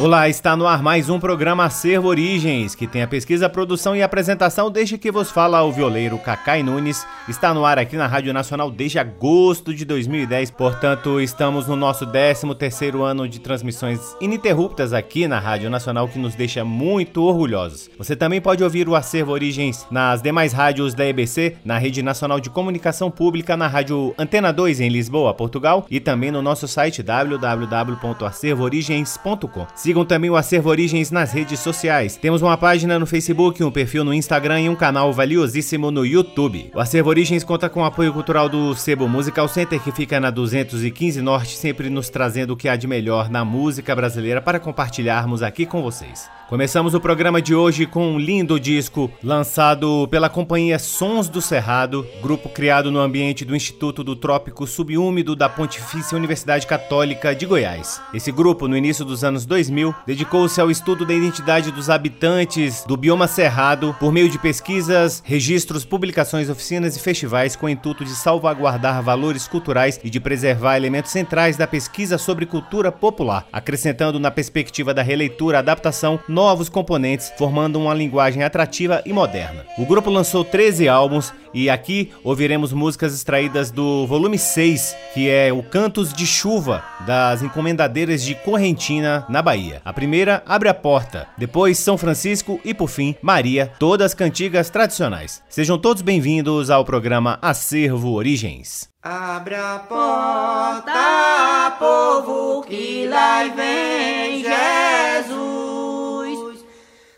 Olá, 0.00 0.30
está 0.30 0.56
no 0.56 0.66
ar 0.66 0.82
mais 0.82 1.10
um 1.10 1.20
programa 1.20 1.66
Acervo 1.66 2.08
Origens, 2.08 2.74
que 2.74 2.86
tem 2.86 3.02
a 3.02 3.06
pesquisa, 3.06 3.50
produção 3.50 3.94
e 3.94 4.02
apresentação 4.02 4.70
desde 4.70 4.96
que 4.96 5.12
vos 5.12 5.30
fala 5.30 5.62
o 5.62 5.70
violeiro 5.70 6.16
Cacai 6.16 6.62
Nunes. 6.62 7.06
Está 7.28 7.52
no 7.52 7.66
ar 7.66 7.78
aqui 7.78 7.98
na 7.98 8.06
Rádio 8.06 8.32
Nacional 8.32 8.70
desde 8.70 8.98
agosto 8.98 9.74
de 9.74 9.84
2010, 9.84 10.52
portanto, 10.52 11.20
estamos 11.20 11.68
no 11.68 11.76
nosso 11.76 12.06
13 12.06 12.54
terceiro 12.54 13.02
ano 13.02 13.28
de 13.28 13.40
transmissões 13.40 14.00
ininterruptas 14.22 14.94
aqui 14.94 15.28
na 15.28 15.38
Rádio 15.38 15.68
Nacional, 15.68 16.08
que 16.08 16.18
nos 16.18 16.34
deixa 16.34 16.64
muito 16.64 17.22
orgulhosos. 17.22 17.90
Você 17.98 18.16
também 18.16 18.40
pode 18.40 18.64
ouvir 18.64 18.88
o 18.88 18.94
Acervo 18.94 19.32
Origens 19.32 19.86
nas 19.90 20.22
demais 20.22 20.54
rádios 20.54 20.94
da 20.94 21.04
EBC, 21.04 21.58
na 21.62 21.76
Rede 21.76 22.02
Nacional 22.02 22.40
de 22.40 22.48
Comunicação 22.48 23.10
Pública, 23.10 23.54
na 23.54 23.66
Rádio 23.66 24.14
Antena 24.16 24.50
2 24.50 24.80
em 24.80 24.88
Lisboa, 24.88 25.34
Portugal, 25.34 25.84
e 25.90 26.00
também 26.00 26.30
no 26.30 26.40
nosso 26.40 26.66
site 26.66 27.02
www.acervoorigens.com. 27.02 29.66
Sigam 29.90 30.04
também 30.04 30.30
o 30.30 30.36
Acervo 30.36 30.68
Origens 30.70 31.10
nas 31.10 31.32
redes 31.32 31.58
sociais. 31.58 32.14
Temos 32.14 32.42
uma 32.42 32.56
página 32.56 32.96
no 32.96 33.06
Facebook, 33.06 33.64
um 33.64 33.72
perfil 33.72 34.04
no 34.04 34.14
Instagram 34.14 34.60
e 34.60 34.68
um 34.68 34.76
canal 34.76 35.12
valiosíssimo 35.12 35.90
no 35.90 36.06
YouTube. 36.06 36.70
O 36.72 36.78
Acervo 36.78 37.10
Origens 37.10 37.42
conta 37.42 37.68
com 37.68 37.80
o 37.80 37.84
apoio 37.84 38.12
cultural 38.12 38.48
do 38.48 38.72
Sebo 38.76 39.08
Musical 39.08 39.48
Center, 39.48 39.80
que 39.80 39.90
fica 39.90 40.20
na 40.20 40.30
215 40.30 41.20
Norte, 41.20 41.56
sempre 41.56 41.90
nos 41.90 42.08
trazendo 42.08 42.52
o 42.52 42.56
que 42.56 42.68
há 42.68 42.76
de 42.76 42.86
melhor 42.86 43.28
na 43.28 43.44
música 43.44 43.96
brasileira 43.96 44.40
para 44.40 44.60
compartilharmos 44.60 45.42
aqui 45.42 45.66
com 45.66 45.82
vocês. 45.82 46.30
Começamos 46.50 46.94
o 46.94 47.00
programa 47.00 47.40
de 47.40 47.54
hoje 47.54 47.86
com 47.86 48.14
um 48.14 48.18
lindo 48.18 48.58
disco 48.58 49.08
lançado 49.22 50.08
pela 50.10 50.28
companhia 50.28 50.80
Sons 50.80 51.28
do 51.28 51.40
Cerrado, 51.40 52.04
grupo 52.20 52.48
criado 52.48 52.90
no 52.90 52.98
ambiente 52.98 53.44
do 53.44 53.54
Instituto 53.54 54.02
do 54.02 54.16
Trópico 54.16 54.66
Subúmido 54.66 55.36
da 55.36 55.48
Pontifícia 55.48 56.18
Universidade 56.18 56.66
Católica 56.66 57.36
de 57.36 57.46
Goiás. 57.46 58.02
Esse 58.12 58.32
grupo, 58.32 58.66
no 58.66 58.76
início 58.76 59.04
dos 59.04 59.22
anos 59.22 59.46
2000, 59.46 59.79
dedicou-se 60.06 60.60
ao 60.60 60.70
estudo 60.70 61.04
da 61.04 61.14
identidade 61.14 61.70
dos 61.70 61.88
habitantes 61.88 62.84
do 62.86 62.96
bioma 62.96 63.26
cerrado 63.26 63.96
por 63.98 64.12
meio 64.12 64.28
de 64.28 64.38
pesquisas, 64.38 65.22
registros, 65.24 65.84
publicações, 65.84 66.48
oficinas 66.48 66.96
e 66.96 67.00
festivais 67.00 67.56
com 67.56 67.66
o 67.66 67.68
intuito 67.68 68.04
de 68.04 68.10
salvaguardar 68.10 69.02
valores 69.02 69.48
culturais 69.48 69.98
e 70.04 70.10
de 70.10 70.20
preservar 70.20 70.76
elementos 70.76 71.10
centrais 71.10 71.56
da 71.56 71.66
pesquisa 71.66 72.18
sobre 72.18 72.46
cultura 72.46 72.92
popular, 72.92 73.46
acrescentando 73.52 74.20
na 74.20 74.30
perspectiva 74.30 74.92
da 74.92 75.02
releitura, 75.02 75.58
adaptação, 75.58 76.20
novos 76.28 76.68
componentes, 76.68 77.32
formando 77.38 77.78
uma 77.78 77.94
linguagem 77.94 78.42
atrativa 78.42 79.02
e 79.06 79.12
moderna. 79.12 79.64
O 79.78 79.86
grupo 79.86 80.10
lançou 80.10 80.44
13 80.44 80.88
álbuns 80.88 81.32
e 81.52 81.68
aqui 81.68 82.10
ouviremos 82.22 82.72
músicas 82.72 83.14
extraídas 83.14 83.70
do 83.70 84.06
volume 84.06 84.38
6, 84.38 84.96
que 85.14 85.28
é 85.28 85.52
o 85.52 85.62
Cantos 85.62 86.12
de 86.12 86.26
Chuva 86.26 86.82
das 87.06 87.42
Encomendadeiras 87.42 88.22
de 88.22 88.34
Correntina, 88.34 89.24
na 89.28 89.42
Bahia. 89.42 89.69
A 89.84 89.92
primeira, 89.92 90.42
Abre 90.46 90.68
a 90.68 90.74
Porta, 90.74 91.28
depois 91.36 91.78
São 91.78 91.98
Francisco 91.98 92.60
e 92.64 92.74
por 92.74 92.88
fim 92.88 93.14
Maria, 93.22 93.72
todas 93.78 94.14
cantigas 94.14 94.70
tradicionais. 94.70 95.42
Sejam 95.48 95.78
todos 95.78 96.02
bem-vindos 96.02 96.70
ao 96.70 96.84
programa 96.84 97.38
Acervo 97.40 98.12
Origens. 98.12 98.88
Abre 99.02 99.54
a 99.54 99.78
porta, 99.88 101.76
povo, 101.78 102.62
que 102.62 103.06
lá 103.08 103.44
vem 103.44 104.42
Jesus. 104.42 106.64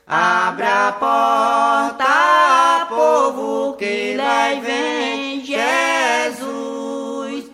Abra 0.07 0.89
a 0.89 0.93
porta, 0.93 2.87
povo, 2.89 3.77
que 3.77 4.15
lá 4.17 4.61
vem 4.61 5.45
Jesus. 5.45 7.51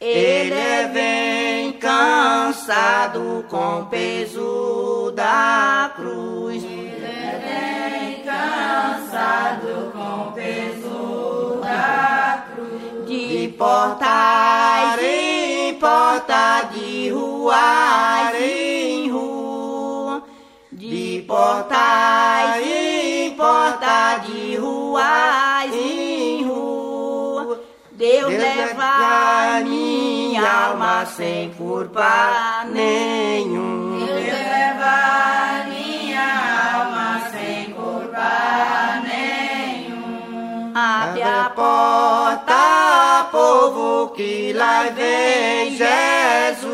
Ele 0.00 0.88
vem 0.92 1.37
cansado 1.98 3.44
com 3.48 3.80
o 3.80 3.86
peso 3.86 5.12
da 5.16 5.90
cruz. 5.96 6.62
Vem 6.62 8.22
cansado 8.24 9.92
com 9.92 10.32
peso 10.32 11.60
da 11.60 12.44
cruz. 12.54 13.08
De 13.08 13.48
porta 13.58 14.96
em 15.02 15.74
porta, 15.74 16.68
de 16.72 17.10
rua 17.10 18.32
em 18.40 19.10
rua 19.10 19.28
porta 21.28 22.58
em 22.58 23.34
porta, 23.36 24.18
de 24.26 24.56
rua 24.56 25.66
em 25.66 25.92
rua. 25.92 25.97
Deus, 27.98 28.28
Deus 28.28 28.40
leva 28.40 29.60
minha 29.64 30.68
alma 30.68 31.04
sem 31.04 31.50
culpa 31.54 32.64
nenhum. 32.70 33.98
Deus 33.98 34.24
leva 34.24 35.64
minha 35.66 36.78
alma 36.78 37.28
sem 37.32 37.72
culpa 37.72 39.02
nenhum. 39.02 40.72
Abre 40.76 41.22
a 41.24 41.50
porta, 41.56 43.26
povo, 43.32 44.10
que 44.14 44.52
lá 44.52 44.84
vem 44.94 45.76
Jesus. 45.76 46.68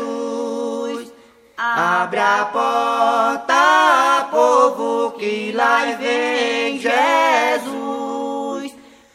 Abre 1.57 2.19
a 2.19 2.45
porta, 2.53 4.27
povo, 4.29 5.17
que 5.17 5.51
lá 5.53 5.85
vem 5.99 6.77
Jesus. 6.77 7.84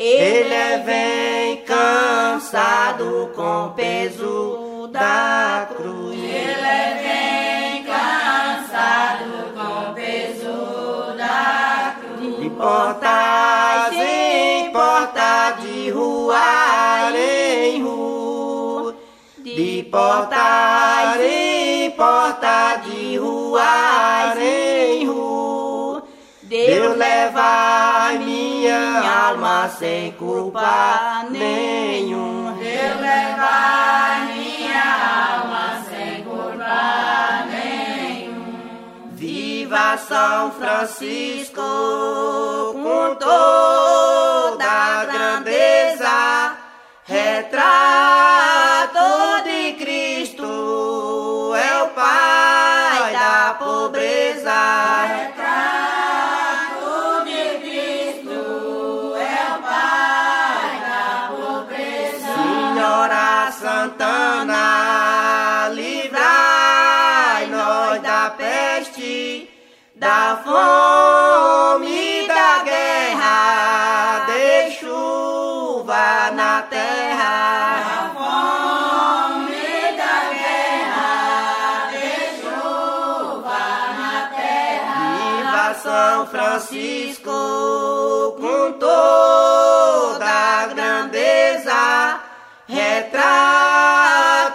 Ele 0.03 0.79
vem 0.83 1.59
cansado 1.59 3.31
com 3.37 3.67
o 3.67 3.71
peso 3.73 4.89
da 4.91 5.69
cruz. 5.77 6.19
Ele 6.19 6.95
vem 7.03 7.85
cansado 7.85 9.53
com 9.55 9.91
o 9.91 9.95
peso 9.95 11.17
da 11.19 11.97
cruz. 12.01 12.39
De 12.39 12.49
portas 12.49 13.93
em 13.93 14.73
porta, 14.73 15.59
de 15.61 15.91
rua 15.91 17.13
em 17.15 17.83
rua. 17.83 18.97
De 19.37 19.83
portas 19.93 21.21
em 21.21 21.91
porta 21.91 22.77
de 22.87 23.19
rua 23.19 24.33
em 24.35 24.65
rua. 24.65 24.70
Deus 26.51 26.97
leva 26.97 28.11
minha 28.19 29.29
alma 29.29 29.71
sem 29.79 30.11
culpa 30.11 31.25
nenhum. 31.31 32.57
Deus 32.59 33.01
leva 33.01 34.27
minha 34.35 35.37
alma 35.37 35.81
sem 35.89 36.25
culpa 36.25 37.45
nenhum. 37.53 39.13
Viva 39.13 39.97
São 39.99 40.51
Francisco 40.51 41.63
com 42.73 43.15
toda 43.15 44.65
a 44.65 45.05
grandeza, 45.05 46.57
retrato 47.05 47.79
de 49.45 49.75
Cristo 49.75 51.55
é 51.55 51.83
o 51.85 51.87
Pai 51.91 53.13
da 53.13 53.55
pobreza. 53.57 54.51
Retrato 55.07 55.80
da 70.01 70.41
fome, 70.43 72.27
da 72.27 72.65
guerra, 72.65 74.25
de 74.25 74.71
chuva 74.71 76.31
na 76.33 76.63
terra. 76.63 78.17
São 85.83 86.27
Francisco 86.27 87.31
com 88.39 88.73
toda 88.79 90.27
a 90.27 90.67
grandeza, 90.67 92.21
retrato 92.69 93.21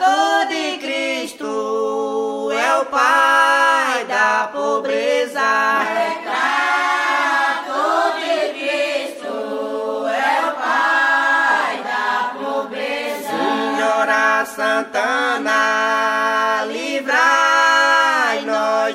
de 0.06 0.25
meu 2.86 2.92
Pai, 2.92 4.06
da 4.06 4.50
pobreza. 4.54 5.80
Retrato 5.96 7.00
de 8.20 8.54
Cristo, 8.54 10.08
é 10.08 10.46
o 10.46 10.52
Pai 10.54 11.74
da 11.84 12.32
pobreza. 12.40 13.30
Senhora 13.30 14.46
Santana, 14.46 15.64
livrai-nos 16.68 17.36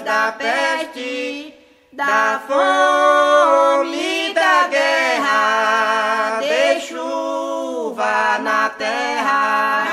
da 0.05 0.33
peste, 0.39 1.55
da 1.93 2.41
fome, 2.47 4.33
da 4.35 4.69
guerra, 4.69 6.41
de 6.41 6.81
chuva 6.81 8.39
na 8.39 8.69
terra. 8.71 9.90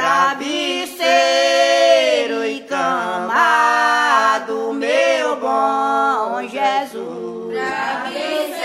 Travesseiro 0.00 1.04
e 2.46 2.60
cama 2.60 4.38
do 4.46 4.72
meu 4.72 5.36
bom 5.36 6.40
Jesus. 6.48 7.52
Travesseiro 7.52 8.56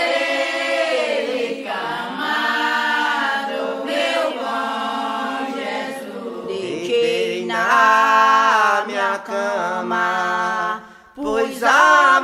e 1.36 1.68
cama 1.68 3.44
do 3.50 3.84
meu 3.84 4.32
bom 4.40 5.44
Jesus. 5.58 6.46
Deitei 6.46 7.44
na 7.44 8.84
minha 8.86 9.18
cama, 9.18 10.82
pois 11.14 11.62
a 11.62 12.18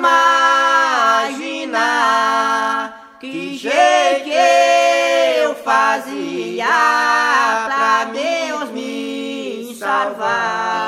imaginar 1.28 3.18
que 3.20 3.58
jeito 3.58 4.30
eu 4.30 5.54
fazia 5.56 6.64
pra 7.66 8.06
me 8.10 8.31
salvar. 10.02 10.81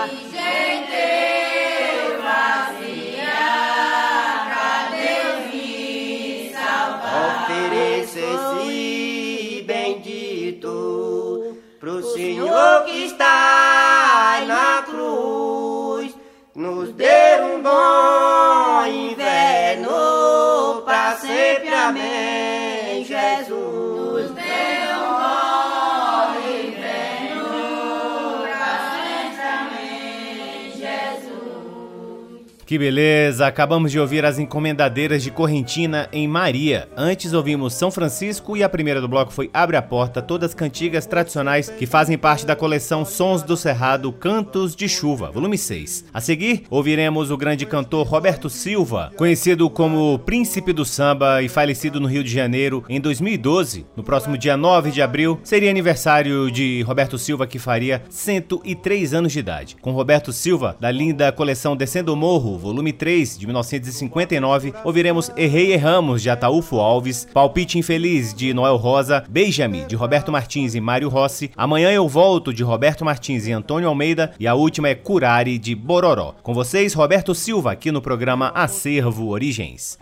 Que 32.75 32.79
beleza! 32.79 33.47
Acabamos 33.47 33.93
de 33.93 34.01
ouvir 34.01 34.25
as 34.25 34.37
encomendadeiras 34.37 35.23
de 35.23 35.31
Correntina 35.31 36.09
em 36.13 36.27
Maria. 36.27 36.89
Antes 36.97 37.33
ouvimos 37.33 37.73
São 37.73 37.89
Francisco 37.89 38.57
e 38.57 38.65
a 38.65 38.69
primeira 38.69 39.01
do 39.01 39.07
bloco 39.07 39.33
foi 39.33 39.49
Abre 39.55 39.77
a 39.77 39.83
Porta, 39.83 40.21
todas 40.21 40.55
cantigas 40.55 41.07
tradicionais 41.07 41.69
que 41.69 41.87
fazem 41.87 42.19
parte 42.19 42.45
da 42.45 42.57
coleção 42.57 43.05
Sons 43.05 43.45
do 43.45 43.57
Cerrado 43.57 44.11
Cantos 44.11 44.75
de 44.75 44.89
Chuva, 44.89 45.31
volume 45.31 45.57
6. 45.57 46.07
A 46.13 46.21
seguir, 46.21 46.65
ouviremos 46.69 47.31
o 47.31 47.37
grande 47.37 47.65
cantor 47.65 48.09
Roberto 48.09 48.51
Silva, 48.51 49.13
conhecido 49.17 49.71
como 49.71 50.19
Príncipe 50.19 50.73
do 50.73 50.85
Samba 50.85 51.43
e 51.43 51.49
falecido 51.49 52.01
no 52.01 52.09
Rio 52.09 52.25
de 52.25 52.33
Janeiro 52.33 52.85
em 52.89 53.01
2012. 53.01 53.87
No 53.95 54.03
próximo 54.03 54.37
dia 54.37 54.57
9 54.57 54.91
de 54.91 55.01
abril, 55.01 55.39
seria 55.45 55.71
aniversário 55.71 56.51
de 56.51 56.83
Roberto 56.83 57.19
Silva 57.19 57.47
que 57.47 57.61
faria 57.61 58.03
103 58.11 59.15
anos 59.15 59.31
de 59.31 59.39
idade. 59.39 59.77
Com 59.81 59.93
Roberto 59.93 60.33
Silva, 60.33 60.77
da 60.81 60.91
linda 60.91 61.31
coleção 61.31 61.77
Descendo 61.77 62.13
o 62.13 62.17
Morro, 62.17 62.64
volume 62.65 62.93
3, 62.93 63.39
de 63.39 63.47
1959, 63.47 64.73
ouviremos 64.83 65.31
Errei 65.37 65.73
Erramos, 65.73 66.23
de 66.23 66.31
Ataúfo 66.31 66.81
Alves, 66.81 67.29
Palpite 67.33 67.79
Infeliz, 67.79 68.33
de 68.33 68.55
Noel 68.55 68.77
Rosa, 68.77 69.23
Beija-me, 69.29 69.85
de 69.85 69.95
Roberto 69.95 70.33
Martins 70.33 70.75
e 70.75 70.81
Mário 70.81 71.11
Rossi, 71.11 71.51
Amanhã 71.57 71.93
Eu 71.93 72.09
Volto, 72.09 72.55
de 72.55 72.63
Roberto 72.63 73.05
Martins 73.05 73.47
e 73.47 73.53
Antônio 73.53 73.89
Almeida, 73.89 74.33
e 74.41 74.47
a 74.47 74.55
última 74.55 74.89
é 74.89 74.95
Curare, 74.95 75.59
de 75.59 75.75
Bororó. 75.75 76.35
Com 76.43 76.55
vocês, 76.55 76.95
Roberto 76.95 77.35
Silva, 77.35 77.73
aqui 77.73 77.93
no 77.93 78.01
programa 78.01 78.51
Acervo 78.55 79.29
Origens. 79.29 79.99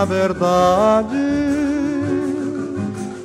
Na 0.00 0.06
verdade, 0.06 1.18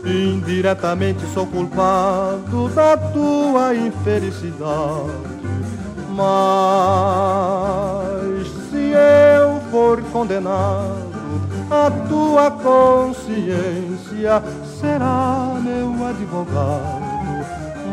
indiretamente 0.04 1.26
sou 1.34 1.48
culpado 1.48 2.68
da 2.76 2.98
tua 2.98 3.74
infelicidade. 3.74 5.14
Mas 6.10 6.26
se 8.70 8.92
eu 8.92 9.62
for 9.72 10.04
condenado, 10.12 11.16
a 11.72 11.90
tua 12.10 12.52
consciência 12.52 14.44
será 14.82 15.58
meu 15.64 16.06
advogado. 16.06 17.06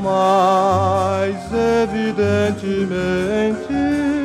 Mas 0.03 1.37
evidentemente 1.85 4.22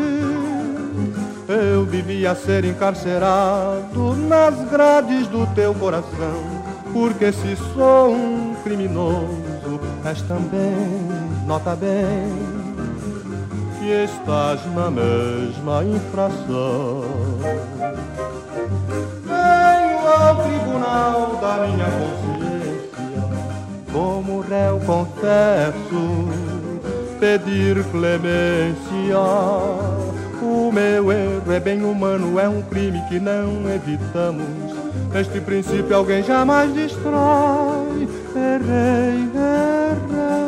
eu 1.47 1.85
devia 1.85 2.35
ser 2.35 2.65
encarcerado 2.65 4.15
nas 4.27 4.55
grades 4.69 5.27
do 5.27 5.47
teu 5.55 5.73
coração, 5.73 6.43
porque 6.91 7.31
se 7.31 7.55
sou 7.73 8.11
um 8.11 8.53
criminoso, 8.63 9.79
és 10.03 10.21
também, 10.23 10.75
nota 11.45 11.75
bem, 11.75 12.27
que 13.79 13.89
estás 14.03 14.59
na 14.75 14.91
mesma 14.91 15.85
infração. 15.85 17.05
Venho 19.23 19.99
ao 20.05 20.35
tribunal 20.43 21.37
da 21.39 21.65
minha 21.65 21.85
consciência, 21.85 22.89
como 23.93 24.41
réu 24.41 24.81
confesso, 24.85 26.27
pedir 27.19 27.83
clemência. 27.85 29.17
O 30.49 30.71
meu 30.71 31.11
erro 31.11 31.51
é 31.51 31.59
bem 31.59 31.83
humano, 31.83 32.39
é 32.39 32.47
um 32.47 32.61
crime 32.61 33.01
que 33.09 33.19
não 33.19 33.69
evitamos. 33.69 34.47
Este 35.13 35.41
princípio 35.41 35.93
alguém 35.93 36.23
jamais 36.23 36.73
destrói. 36.73 38.07
Errei, 38.33 39.29
errei. 39.35 40.46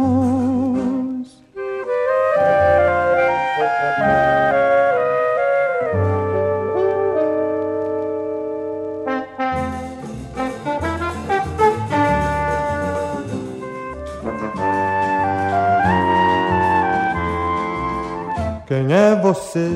Quem 18.67 18.91
é 18.91 19.15
você 19.21 19.69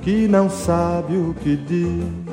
que 0.00 0.26
não 0.26 0.50
sabe 0.50 1.16
o 1.16 1.32
que 1.34 1.56
diz? 1.56 2.31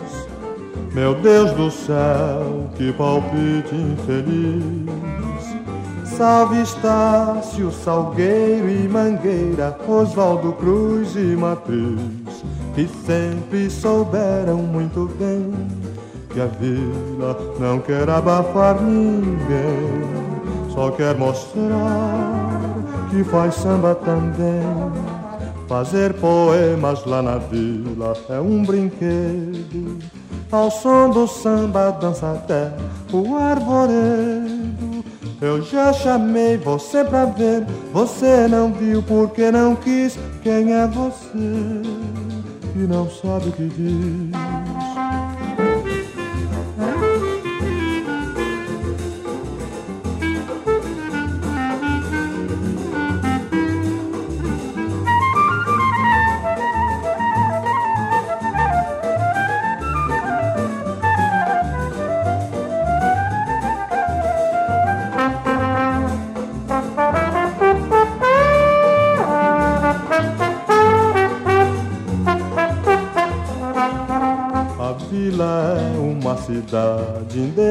Meu 0.94 1.14
Deus 1.14 1.52
do 1.52 1.70
céu, 1.70 2.70
que 2.76 2.92
palpite 2.94 3.76
infeliz. 3.76 4.90
Salve 6.18 6.62
Estácio, 6.62 7.72
Salgueiro 7.72 8.70
e 8.70 8.88
Mangueira, 8.90 9.78
Oswaldo 9.88 10.52
Cruz 10.54 11.16
e 11.16 11.36
Matriz, 11.36 12.44
que 12.74 12.88
sempre 13.06 13.70
souberam 13.70 14.58
muito 14.58 15.10
bem 15.18 15.54
que 16.30 16.42
a 16.42 16.46
vila 16.46 17.38
não 17.60 17.80
quer 17.80 18.10
abafar 18.10 18.82
ninguém, 18.82 20.04
só 20.74 20.92
quer 20.92 21.16
mostrar 21.16 22.50
que 23.10 23.24
faz 23.24 23.56
samba 23.56 23.96
também. 23.96 24.62
Fazer 25.68 26.14
poemas 26.16 27.06
lá 27.06 27.22
na 27.22 27.38
vila 27.38 28.14
é 28.30 28.40
um 28.40 28.64
brinquedo 28.64 30.00
ao 30.52 30.72
som 30.72 31.10
do 31.10 31.28
samba 31.28 31.92
dança 31.92 32.32
até 32.32 32.72
o 33.12 33.36
arvoredo. 33.36 35.04
Eu 35.42 35.62
já 35.62 35.94
chamei 35.94 36.58
você 36.58 37.04
pra 37.04 37.26
ver, 37.26 37.66
você 37.94 38.48
não 38.48 38.74
viu 38.74 39.02
porque 39.04 39.52
não 39.52 39.76
quis. 39.76 40.18
Quem 40.44 40.74
é 40.74 40.86
você 40.88 41.82
que 42.74 42.80
não 42.80 43.10
sabe 43.10 43.50
o 43.50 43.52
que 43.54 43.70
diz? 43.70 44.59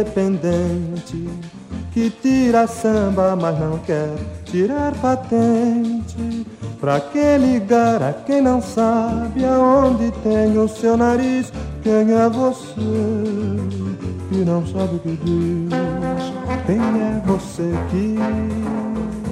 Independente 0.08 1.28
que 1.92 2.10
tira 2.10 2.66
samba, 2.66 3.36
mas 3.36 3.58
não 3.58 3.78
quer 3.78 4.10
tirar 4.44 4.92
patente. 4.94 6.46
Pra 6.80 7.00
que 7.00 7.36
ligar 7.38 8.02
a 8.02 8.12
quem 8.12 8.40
não 8.40 8.62
sabe 8.62 9.44
aonde 9.44 10.10
tem 10.22 10.56
o 10.56 10.68
seu 10.68 10.96
nariz? 10.96 11.52
Quem 11.82 12.12
é 12.12 12.28
você 12.28 12.80
que 14.28 14.44
não 14.44 14.64
sabe 14.66 14.96
o 14.96 14.98
que 15.00 15.18
diz? 15.24 15.70
Quem 16.66 16.78
é 16.78 17.22
você 17.26 17.70
que 17.90 18.16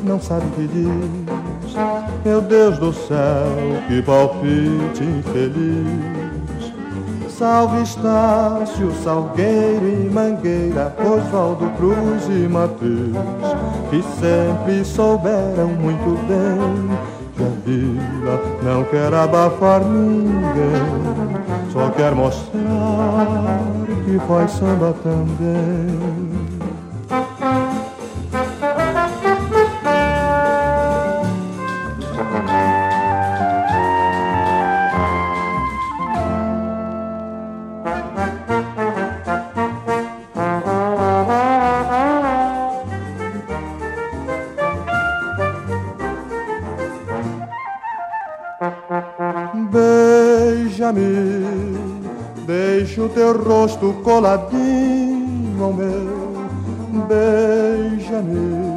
não 0.04 0.20
sabe 0.20 0.46
o 0.46 0.50
que 0.50 0.66
diz? 0.68 1.76
Meu 2.24 2.40
Deus 2.40 2.78
do 2.78 2.92
céu, 2.92 3.82
que 3.86 4.02
palpite 4.02 5.04
infeliz. 5.04 6.25
Salve 7.38 7.82
Estácio, 7.82 8.90
Salgueiro 9.04 9.86
e 9.86 10.10
Mangueira, 10.10 10.96
Oswaldo 10.98 11.68
Cruz 11.76 12.26
e 12.30 12.48
Matheus, 12.48 13.14
que 13.90 14.02
sempre 14.18 14.82
souberam 14.82 15.68
muito 15.68 16.18
bem 16.26 16.98
que 17.36 17.42
a 17.42 17.48
vida 17.66 18.40
não 18.62 18.84
quer 18.84 19.12
abafar 19.12 19.84
ninguém, 19.84 20.80
só 21.70 21.90
quer 21.90 22.14
mostrar 22.14 22.56
que 24.06 24.18
faz 24.26 24.52
samba 24.52 24.94
também. 25.02 26.25
Rosto 53.36 53.92
coladinho 54.04 55.64
ao 55.64 55.72
meu, 55.72 56.46
beija-me. 57.08 58.76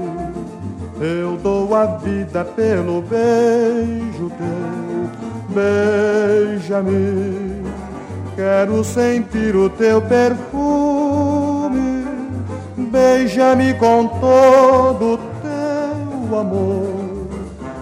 Eu 0.99 1.37
dou 1.37 1.75
a 1.75 1.85
vida 1.97 2.43
pelo 2.43 3.03
beijo 3.03 4.31
teu, 4.37 5.07
beija-me. 5.53 7.61
Quero 8.35 8.83
sentir 8.83 9.55
o 9.55 9.69
teu 9.69 10.01
perfume, 10.01 12.07
beija-me 12.75 13.75
com 13.75 14.07
todo 14.07 15.13
o 15.13 15.17
teu 15.17 16.39
amor. 16.39 17.27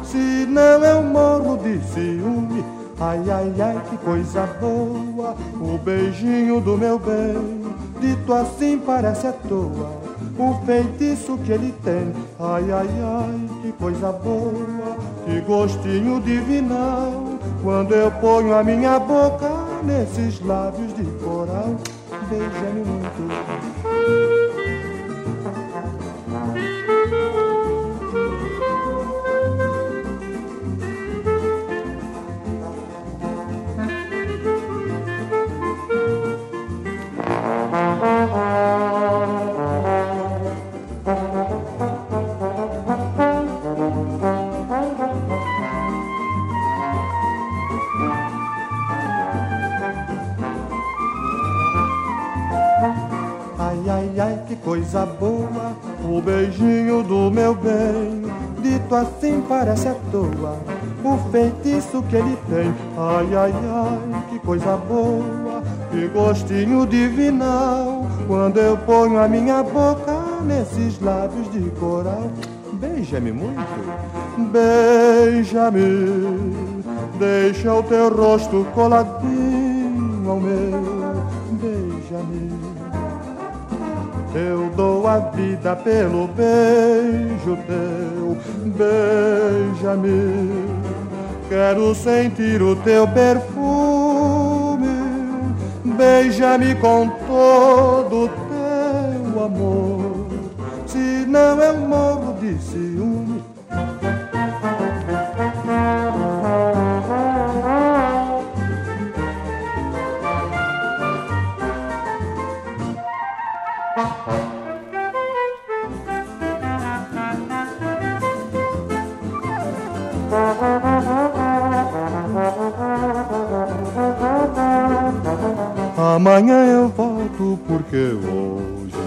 Se 0.04 0.46
não 0.48 0.84
eu 0.84 1.02
morro 1.04 1.58
de 1.58 1.80
ciúme 1.94 2.77
Ai, 3.00 3.22
ai, 3.30 3.54
ai, 3.60 3.82
que 3.88 3.98
coisa 3.98 4.48
boa, 4.60 5.36
o 5.62 5.78
beijinho 5.78 6.60
do 6.60 6.76
meu 6.76 6.98
bem, 6.98 7.72
dito 8.00 8.34
assim 8.34 8.80
parece 8.80 9.28
à 9.28 9.34
toa, 9.34 10.02
o 10.36 10.66
feitiço 10.66 11.38
que 11.38 11.52
ele 11.52 11.72
tem. 11.84 12.12
Ai, 12.40 12.72
ai, 12.72 12.90
ai, 13.04 13.50
que 13.62 13.72
coisa 13.74 14.12
boa, 14.12 14.98
que 15.26 15.40
gostinho 15.42 16.20
divinal, 16.22 17.38
quando 17.62 17.94
eu 17.94 18.10
ponho 18.14 18.56
a 18.56 18.64
minha 18.64 18.98
boca 18.98 19.48
nesses 19.84 20.42
lábios 20.42 20.92
de 20.96 21.04
coral, 21.24 21.76
beija-me 22.28 22.84
muito. 22.84 23.77
Toa. 60.38 60.58
O 61.04 61.18
feitiço 61.32 62.04
que 62.04 62.16
ele 62.16 62.38
tem, 62.50 62.74
ai 62.98 63.36
ai 63.36 63.54
ai, 63.54 64.24
que 64.30 64.40
coisa 64.40 64.78
boa, 64.78 65.64
que 65.92 66.08
gostinho 66.08 66.86
divinal. 66.86 68.06
Quando 68.28 68.58
eu 68.58 68.78
ponho 68.78 69.20
a 69.20 69.28
minha 69.28 69.64
boca 69.64 70.42
nesses 70.46 71.00
lábios 71.02 71.52
de 71.52 71.70
coral, 71.72 72.30
beija-me 72.74 73.32
muito, 73.32 73.60
beija-me, 74.52 75.82
deixa 77.18 77.74
o 77.74 77.84
teu 77.84 78.16
rosto 78.16 78.66
coladinho 78.74 80.30
ao 80.30 80.40
meu, 80.40 81.16
beija-me. 81.52 82.77
Eu 84.34 84.70
dou 84.76 85.08
a 85.08 85.20
vida 85.20 85.76
pelo 85.76 86.28
beijo 86.28 87.58
teu, 87.66 88.38
beija-me. 88.66 90.52
Quero 91.50 91.96
sentir 91.96 92.62
o 92.62 92.76
teu 92.76 93.08
perfume, 93.08 94.88
beija-me 95.86 96.76
com 96.76 97.10
todo 97.26 98.26
o 98.26 98.30
teu 98.30 99.46
amor. 99.46 100.28
Senão 100.86 101.60
eu 101.62 101.78
morro 101.88 102.34
de 102.34 102.58
ciúme 102.62 102.87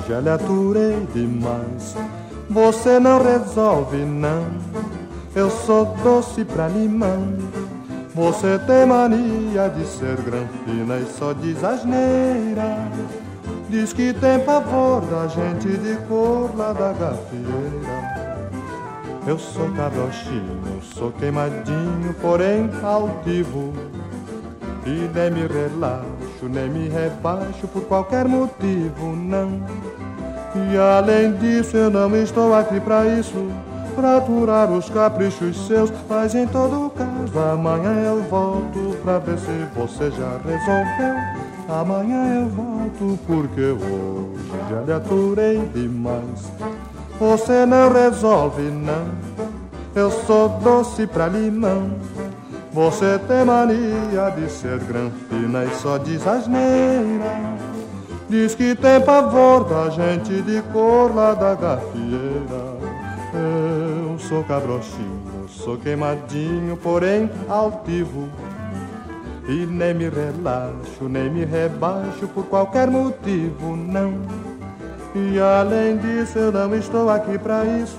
já 0.09 0.21
lhe 0.21 0.29
aturei 0.29 1.07
demais. 1.15 1.97
Você 2.49 2.99
não 2.99 3.23
resolve, 3.23 3.99
não. 3.99 4.47
Eu 5.35 5.49
sou 5.51 5.87
doce 6.03 6.45
pra 6.45 6.69
limão. 6.69 7.35
Você 8.15 8.59
tem 8.67 8.87
mania 8.87 9.69
de 9.69 9.87
ser 9.87 10.17
granfina 10.17 10.97
e 10.99 11.07
só 11.17 11.33
diz 11.33 11.63
asneira. 11.63 12.89
Diz 13.69 13.93
que 13.93 14.13
tem 14.13 14.41
pavor 14.41 15.01
da 15.03 15.29
gente 15.29 15.69
de 15.69 15.97
cor 16.09 16.51
lá 16.57 16.73
da 16.73 16.93
gafieira. 16.93 18.21
Eu 19.27 19.39
sou 19.39 19.71
cabrochinho, 19.71 20.81
sou 20.83 21.13
queimadinho, 21.13 22.15
porém 22.21 22.69
altivo. 22.83 23.73
E 24.85 25.09
nem 25.15 25.31
me 25.31 25.47
nem 26.49 26.69
me 26.69 26.89
rebaixo 26.89 27.67
por 27.69 27.83
qualquer 27.83 28.27
motivo, 28.27 29.15
não. 29.17 29.61
E 30.73 30.77
além 30.77 31.33
disso, 31.35 31.77
eu 31.77 31.91
não 31.91 32.15
estou 32.17 32.55
aqui 32.55 32.81
pra 32.81 33.07
isso, 33.07 33.49
pra 33.95 34.17
aturar 34.17 34.71
os 34.71 34.89
caprichos 34.91 35.67
seus. 35.67 35.93
Mas 36.09 36.35
em 36.35 36.47
todo 36.47 36.91
caso, 36.91 37.39
amanhã 37.39 37.93
eu 38.05 38.23
volto 38.23 38.97
pra 39.03 39.19
ver 39.19 39.39
se 39.39 39.67
você 39.75 40.11
já 40.11 40.39
resolveu. 40.45 41.41
Amanhã 41.69 42.43
eu 42.43 42.49
volto 42.49 43.19
porque 43.27 43.61
hoje 43.61 44.51
já 44.69 44.81
lhe 44.81 44.93
aturei 44.93 45.59
demais. 45.73 46.51
Você 47.19 47.65
não 47.65 47.93
resolve, 47.93 48.63
não. 48.63 49.07
Eu 49.95 50.11
sou 50.11 50.49
doce 50.49 51.07
pra 51.07 51.29
limão. 51.29 51.91
Você 52.73 53.19
tem 53.27 53.45
mania 53.45 54.31
de 54.37 54.49
ser 54.49 54.79
granfina 54.79 55.65
e 55.65 55.75
só 55.75 55.99
diz 55.99 56.25
asneira. 56.25 57.59
Diz 58.29 58.55
que 58.55 58.77
tem 58.77 59.01
pavor 59.01 59.65
da 59.65 59.91
gente 59.91 60.41
de 60.43 60.63
cor 60.73 61.13
lá 61.13 61.35
da 61.35 61.57
gafieira. 61.57 62.79
Eu 63.35 64.17
sou 64.21 64.45
cabrochinho, 64.45 65.49
sou 65.49 65.77
queimadinho, 65.79 66.77
porém 66.77 67.29
altivo. 67.49 68.29
E 69.49 69.67
nem 69.67 69.93
me 69.93 70.09
relaxo, 70.09 71.09
nem 71.09 71.29
me 71.29 71.45
rebaixo 71.45 72.29
por 72.29 72.45
qualquer 72.45 72.89
motivo, 72.89 73.75
não. 73.77 74.15
E 75.13 75.41
além 75.41 75.97
disso, 75.97 76.39
eu 76.39 76.53
não 76.53 76.73
estou 76.77 77.11
aqui 77.11 77.37
pra 77.37 77.65
isso, 77.65 77.99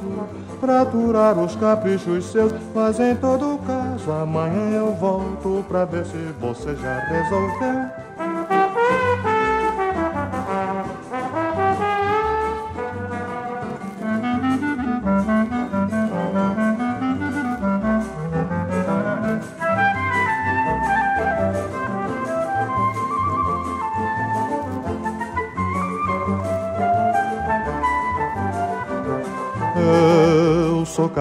pra 0.61 0.83
aturar 0.83 1.37
os 1.37 1.55
caprichos 1.55 2.25
seus. 2.25 2.53
Mas 2.73 2.99
em 2.99 3.15
todo 3.15 3.59
caso, 3.65 4.11
amanhã 4.11 4.69
eu 4.77 4.93
volto 4.93 5.65
pra 5.67 5.83
ver 5.83 6.05
se 6.05 6.17
você 6.39 6.75
já 6.75 6.99
resolveu. 6.99 8.10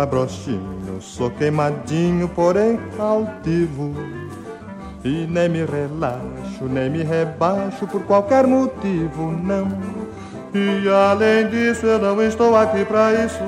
Eu 0.03 1.01
sou 1.01 1.31
queimadinho, 1.31 2.29
porém 2.29 2.81
altivo. 2.99 3.95
E 5.05 5.27
nem 5.27 5.49
me 5.49 5.65
relaxo, 5.65 6.65
nem 6.65 6.89
me 6.89 7.03
rebaixo 7.03 7.87
por 7.87 8.03
qualquer 8.03 8.47
motivo, 8.47 9.33
não. 9.33 9.69
E 10.55 10.89
além 10.89 11.49
disso, 11.49 11.87
eu 11.87 11.99
não 11.99 12.23
estou 12.23 12.57
aqui 12.57 12.85
pra 12.85 13.13
isso, 13.13 13.43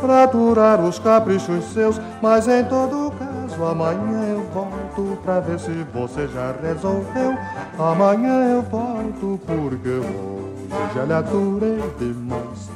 pra 0.00 0.24
aturar 0.24 0.80
os 0.80 0.98
caprichos 0.98 1.64
seus. 1.72 2.00
Mas 2.22 2.46
em 2.46 2.64
todo 2.64 3.12
caso, 3.18 3.64
amanhã 3.64 4.28
eu 4.30 4.42
volto 4.54 5.18
pra 5.22 5.40
ver 5.40 5.58
se 5.58 5.86
você 5.92 6.28
já 6.28 6.54
resolveu. 6.62 7.36
Amanhã 7.78 8.50
eu 8.50 8.62
volto 8.62 9.40
porque 9.46 9.88
hoje 9.88 10.94
já 10.94 11.04
lhe 11.04 11.12
aturei 11.12 11.82
demais. 11.98 12.70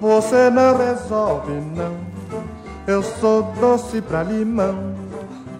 Você 0.00 0.50
não 0.50 0.76
resolve, 0.76 1.52
não. 1.76 2.01
Eu 2.86 3.02
sou 3.02 3.42
doce 3.60 4.00
pra 4.00 4.22
limão. 4.22 4.94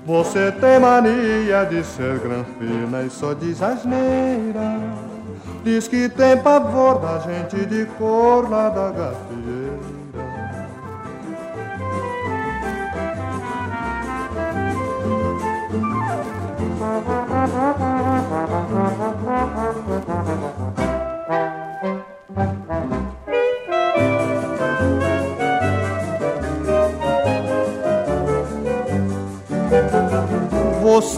Você 0.04 0.50
tem 0.52 0.80
mania 0.80 1.64
de 1.64 1.84
ser 1.84 2.18
granfina 2.18 3.02
e 3.02 3.10
só 3.10 3.32
diz 3.32 3.62
asneira. 3.62 4.80
Diz 5.62 5.86
que 5.86 6.08
tem 6.08 6.36
pavor 6.38 6.98
da 6.98 7.20
gente 7.20 7.64
de 7.66 7.86
cor 7.96 8.50
lá 8.50 8.68
da 8.68 8.90
gafieira. 8.90 9.31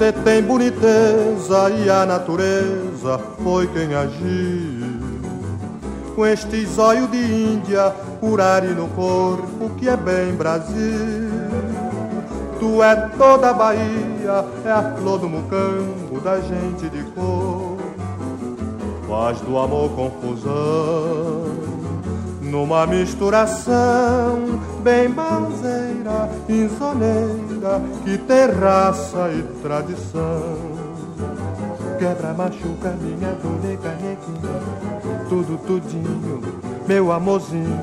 Você 0.04 0.12
tem 0.12 0.42
boniteza 0.42 1.70
e 1.82 1.88
a 1.88 2.04
natureza 2.04 3.18
foi 3.42 3.66
quem 3.68 3.94
agiu. 3.94 5.00
Com 6.14 6.26
este 6.26 6.66
zóio 6.66 7.06
de 7.06 7.16
Índia, 7.16 7.90
curare 8.20 8.66
no 8.74 8.86
corpo 8.88 9.70
que 9.78 9.88
é 9.88 9.96
bem 9.96 10.34
Brasil. 10.34 11.30
Tu 12.60 12.82
é 12.82 12.94
toda 13.16 13.48
a 13.48 13.54
Bahia, 13.54 14.44
é 14.66 14.70
a 14.70 14.94
flor 14.94 15.20
do 15.20 15.26
mucambo 15.26 16.20
da 16.22 16.38
gente 16.38 16.86
de 16.90 17.02
cor. 17.12 17.78
Faz 19.08 19.40
do 19.40 19.56
amor 19.56 19.88
confusão, 19.92 21.46
numa 22.42 22.86
misturação 22.86 24.60
bem 24.82 25.08
balzeira, 25.08 26.28
insoneira, 26.46 27.43
que 28.05 28.18
tem 28.18 28.50
raça 28.50 29.31
e 29.33 29.42
tradição. 29.62 30.74
Quebra, 31.98 32.35
machuca, 32.35 32.94
minha 33.00 33.35
boneca 33.42 33.96
neguinha, 34.00 34.61
tudo 35.29 35.57
tudinho, 35.59 36.42
meu 36.87 37.11
amorzinho, 37.12 37.81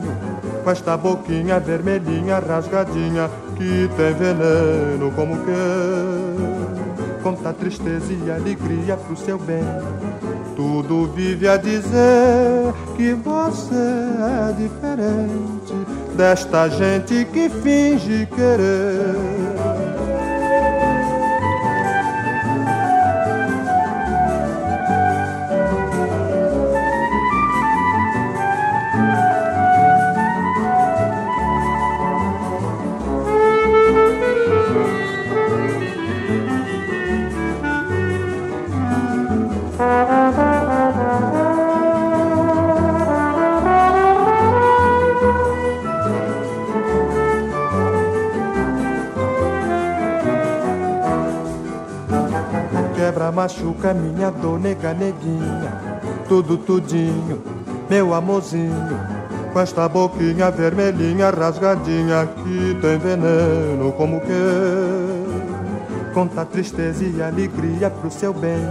com 0.64 0.70
esta 0.70 0.96
boquinha 0.96 1.60
vermelhinha 1.60 2.40
rasgadinha, 2.40 3.30
que 3.56 3.90
tem 3.96 4.14
veneno 4.14 5.12
como 5.16 5.38
que 5.38 5.52
conta 7.24 7.54
tristeza 7.54 8.12
e 8.12 8.30
alegria 8.30 8.98
pro 8.98 9.16
seu 9.18 9.40
bem. 9.40 9.64
Tudo 10.56 11.08
vive 11.16 11.48
a 11.48 11.58
dizer 11.58 12.74
que 12.96 13.14
você 13.14 13.74
é 13.74 14.54
diferente 14.54 15.74
desta 16.16 16.68
gente 16.70 17.26
que 17.26 17.50
finge 17.50 18.28
querer. 18.28 19.61
Machuca 53.32 53.94
minha 53.94 54.30
dor, 54.30 54.60
nega, 54.60 54.94
neguinha, 54.94 55.74
tudo 56.28 56.58
tudinho, 56.58 57.42
meu 57.90 58.14
amorzinho, 58.14 59.00
com 59.54 59.60
esta 59.60 59.88
boquinha 59.88 60.52
vermelhinha 60.52 61.30
rasgadinha 61.30 62.28
que 62.28 62.78
tem 62.82 62.98
veneno 62.98 63.92
como 63.94 64.20
que 64.22 64.32
conta 66.14 66.46
tristeza 66.46 67.04
e 67.04 67.22
alegria 67.22 67.90
pro 67.90 68.12
seu 68.12 68.34
bem, 68.34 68.68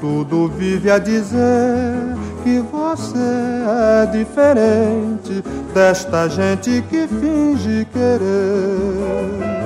tudo 0.00 0.48
vive 0.48 0.90
a 0.90 0.98
dizer 0.98 2.10
que 2.42 2.60
você 2.60 3.18
é 3.18 4.06
diferente 4.06 5.42
desta 5.74 6.28
gente 6.28 6.82
que 6.88 7.06
finge 7.06 7.86
querer. 7.92 9.59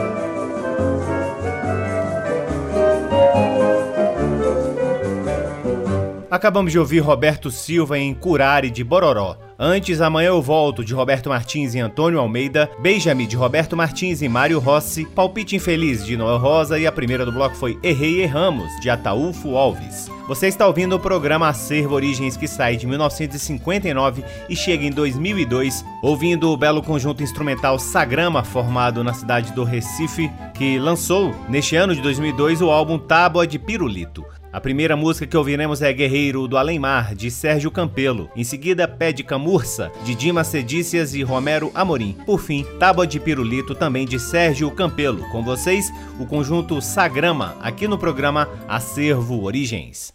Acabamos 6.34 6.72
de 6.72 6.80
ouvir 6.80 6.98
Roberto 6.98 7.48
Silva 7.48 7.96
em 7.96 8.12
Curare 8.12 8.68
de 8.68 8.82
Bororó. 8.82 9.36
Antes, 9.56 10.00
Amanhã 10.00 10.30
Eu 10.30 10.42
Volto, 10.42 10.84
de 10.84 10.92
Roberto 10.92 11.28
Martins 11.28 11.76
e 11.76 11.78
Antônio 11.78 12.18
Almeida, 12.18 12.68
Beijame, 12.80 13.24
de 13.24 13.36
Roberto 13.36 13.76
Martins 13.76 14.20
e 14.20 14.28
Mário 14.28 14.58
Rossi, 14.58 15.04
Palpite 15.04 15.54
Infeliz, 15.54 16.04
de 16.04 16.16
Noel 16.16 16.38
Rosa 16.38 16.76
e 16.76 16.88
a 16.88 16.90
primeira 16.90 17.24
do 17.24 17.30
bloco 17.30 17.54
foi 17.54 17.78
Errei 17.84 18.20
Erramos, 18.20 18.68
de 18.80 18.90
Ataúfo 18.90 19.56
Alves. 19.56 20.10
Você 20.26 20.48
está 20.48 20.66
ouvindo 20.66 20.96
o 20.96 20.98
programa 20.98 21.46
Acervo 21.46 21.94
Origens 21.94 22.36
que 22.36 22.48
sai 22.48 22.76
de 22.76 22.84
1959 22.84 24.24
e 24.48 24.56
chega 24.56 24.84
em 24.84 24.90
2002, 24.90 25.84
ouvindo 26.02 26.50
o 26.50 26.56
belo 26.56 26.82
conjunto 26.82 27.22
instrumental 27.22 27.78
Sagrama, 27.78 28.42
formado 28.42 29.04
na 29.04 29.14
cidade 29.14 29.52
do 29.52 29.62
Recife, 29.62 30.28
que 30.54 30.80
lançou, 30.80 31.32
neste 31.48 31.76
ano 31.76 31.94
de 31.94 32.02
2002, 32.02 32.60
o 32.60 32.72
álbum 32.72 32.98
Tábua 32.98 33.46
de 33.46 33.56
Pirulito. 33.56 34.24
A 34.54 34.60
primeira 34.60 34.94
música 34.94 35.26
que 35.26 35.36
ouviremos 35.36 35.82
é 35.82 35.92
Guerreiro 35.92 36.46
do 36.46 36.56
Além 36.56 36.78
Mar, 36.78 37.12
de 37.12 37.28
Sérgio 37.28 37.72
Campelo. 37.72 38.30
Em 38.36 38.44
seguida, 38.44 38.86
Pé 38.86 39.10
de 39.10 39.24
Camurça, 39.24 39.90
de 40.04 40.14
Dimas 40.14 40.46
Cedícias 40.46 41.12
e 41.12 41.24
Romero 41.24 41.72
Amorim. 41.74 42.16
Por 42.24 42.38
fim, 42.38 42.64
Tábua 42.78 43.04
de 43.04 43.18
Pirulito, 43.18 43.74
também 43.74 44.06
de 44.06 44.16
Sérgio 44.20 44.70
Campelo. 44.70 45.28
Com 45.30 45.42
vocês, 45.42 45.92
o 46.20 46.24
conjunto 46.24 46.80
Sagrama, 46.80 47.56
aqui 47.60 47.88
no 47.88 47.98
programa 47.98 48.48
Acervo 48.68 49.42
Origens. 49.42 50.14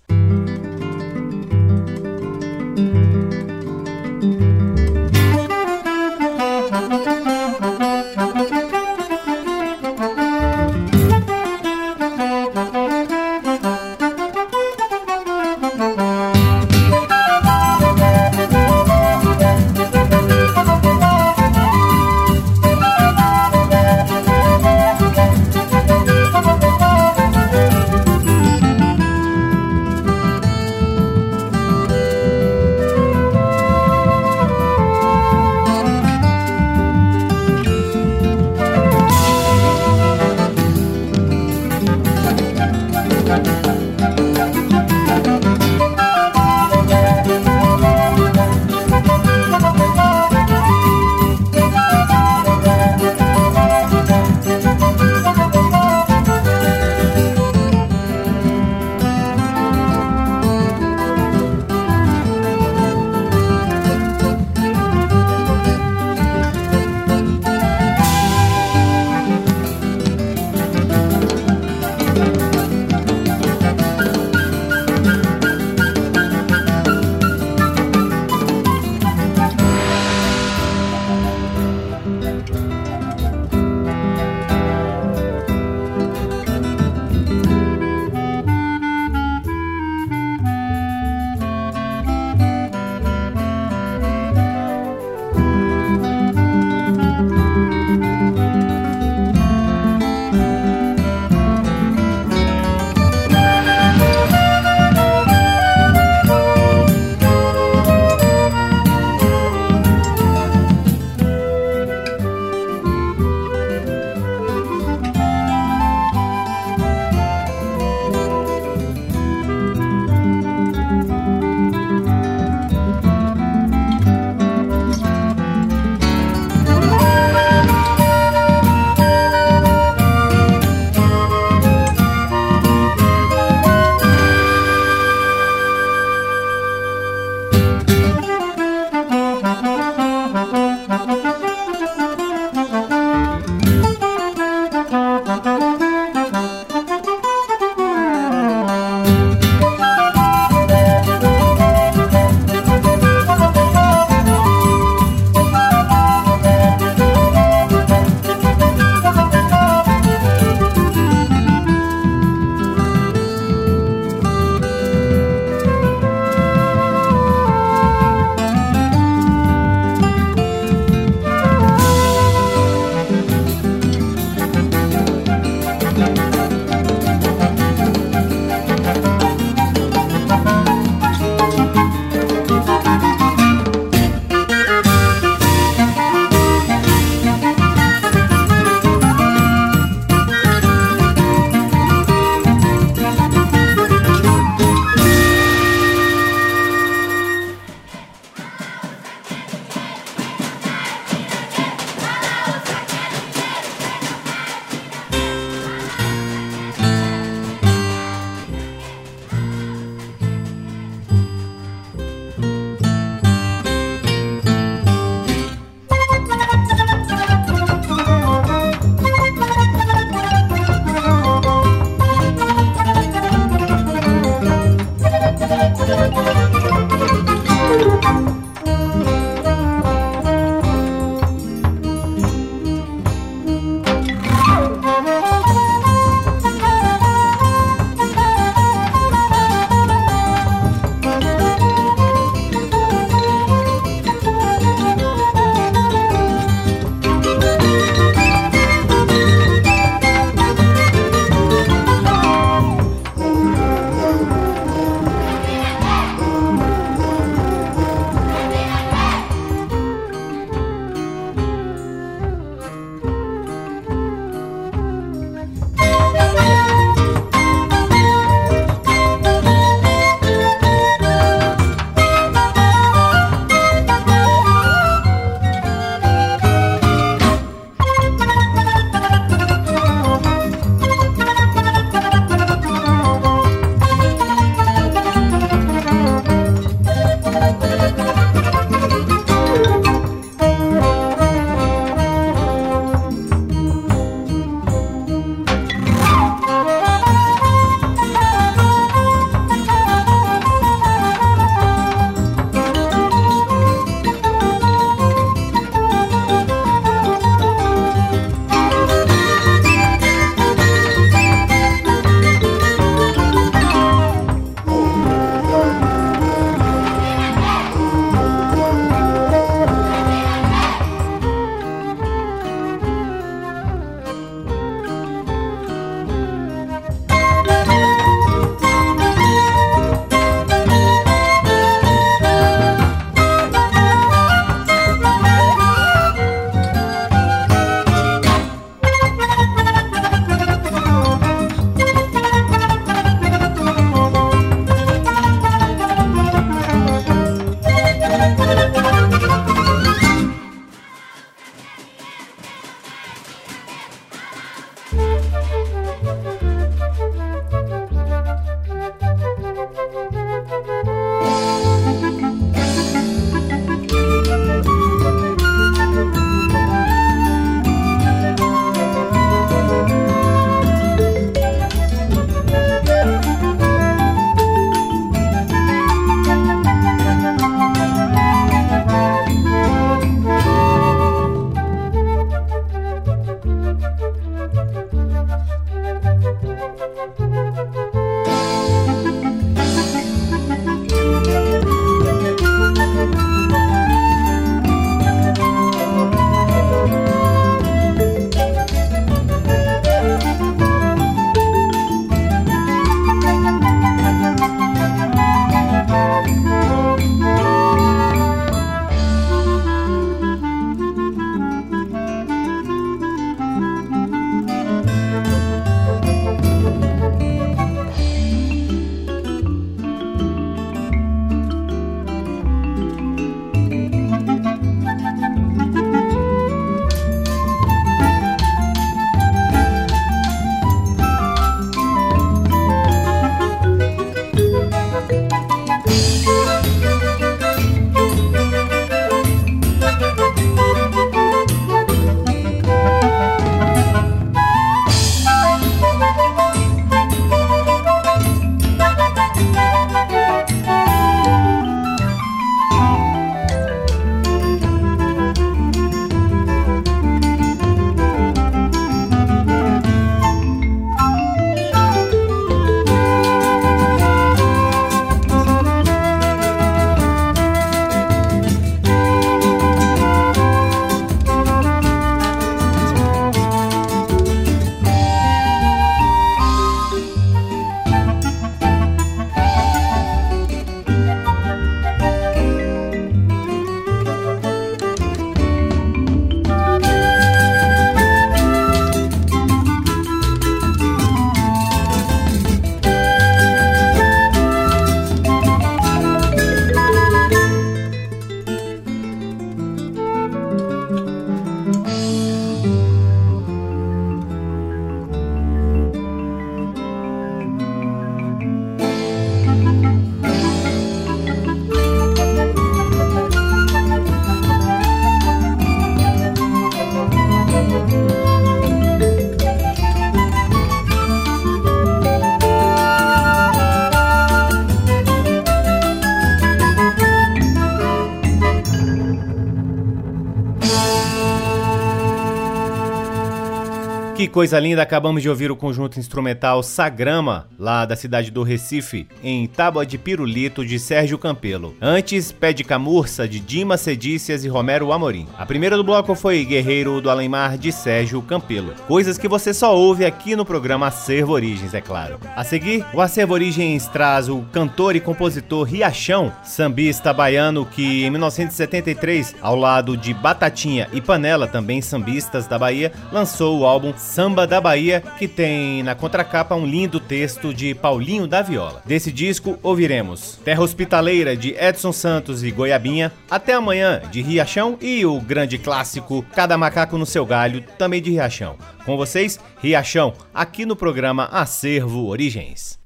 Coisa 534.40 534.58
linda, 534.58 534.82
acabamos 534.82 535.22
de 535.22 535.28
ouvir 535.28 535.52
o 535.52 535.56
conjunto 535.58 536.00
instrumental 536.00 536.64
Sagrama, 536.64 537.50
lá 537.60 537.84
da 537.84 537.94
cidade 537.94 538.32
do 538.32 538.42
Recife, 538.42 539.06
em 539.22 539.46
Tábua 539.46 539.86
de 539.86 539.98
Pirulito, 539.98 540.66
de 540.66 540.80
Sérgio 540.80 541.18
Campelo. 541.18 541.76
Antes, 541.82 542.32
Pé 542.32 542.54
de 542.54 542.64
Camurça, 542.64 543.28
de 543.28 543.38
Dima 543.38 543.76
Cedícias 543.76 544.46
e 544.46 544.48
Romero 544.48 544.94
Amorim. 544.94 545.28
A 545.38 545.46
primeira 545.46 545.76
do 545.76 545.84
bloco 545.84 546.16
foi 546.16 546.46
Guerreiro 546.46 547.02
do 547.02 547.10
Além-Mar, 547.10 547.58
de 547.58 547.70
Sérgio 547.70 548.22
Campelo. 548.22 548.74
Coisas 548.88 549.18
que 549.18 549.28
você 549.28 549.54
só 549.54 549.78
ouve 549.78 550.06
aqui 550.06 550.38
no 550.38 550.46
programa 550.46 550.88
Acervo 550.88 551.34
Origens, 551.34 551.74
é 551.74 551.82
claro. 551.82 552.18
A 552.34 552.46
seguir, 552.46 552.86
o 552.94 553.02
Acervo 553.02 553.34
Origens 553.34 553.88
traz 553.88 554.30
o 554.30 554.46
cantor 554.54 554.96
e 554.96 555.02
compositor 555.02 555.68
Riachão, 555.68 556.32
sambista 556.46 557.12
baiano 557.12 557.66
que 557.66 558.06
em 558.06 558.10
1973, 558.10 559.36
ao 559.42 559.58
lado 559.58 559.98
de 559.98 560.14
Batatinha 560.14 560.88
e 560.94 561.02
Panela, 561.02 561.46
também 561.46 561.82
sambistas 561.82 562.48
da 562.48 562.58
Bahia, 562.58 562.94
lançou 563.12 563.60
o 563.60 563.66
álbum 563.66 563.94
Samba 563.98 564.29
da 564.34 564.62
Bahia, 564.62 565.02
que 565.18 565.28
tem 565.28 565.84
na 565.84 565.96
contracapa 565.96 566.56
um 566.56 566.66
lindo 566.66 567.00
texto 567.00 567.54
de 567.54 567.74
Paulinho 567.74 568.28
da 568.28 568.42
Viola. 568.42 568.82
Desse 568.86 569.12
disco 569.12 569.58
ouviremos 569.62 570.40
Terra 570.44 570.62
Hospitaleira 570.62 571.36
de 571.36 571.56
Edson 571.60 571.92
Santos 571.92 572.44
e 572.44 572.52
Goiabinha, 572.52 573.12
Até 573.30 573.54
Amanhã 573.54 574.02
de 574.12 574.22
Riachão 574.22 574.78
e 574.82 575.06
o 575.06 575.20
grande 575.20 575.58
clássico 575.58 576.26
Cada 576.34 576.58
Macaco 576.58 576.98
no 576.98 577.06
Seu 577.06 577.26
Galho, 577.26 577.64
também 577.78 578.02
de 578.02 578.12
Riachão. 578.12 578.56
Com 578.86 578.98
vocês, 578.98 579.40
Riachão, 579.62 580.14
aqui 580.34 580.66
no 580.66 580.76
programa 580.76 581.26
Acervo 581.26 582.08
Origens. 582.08 582.80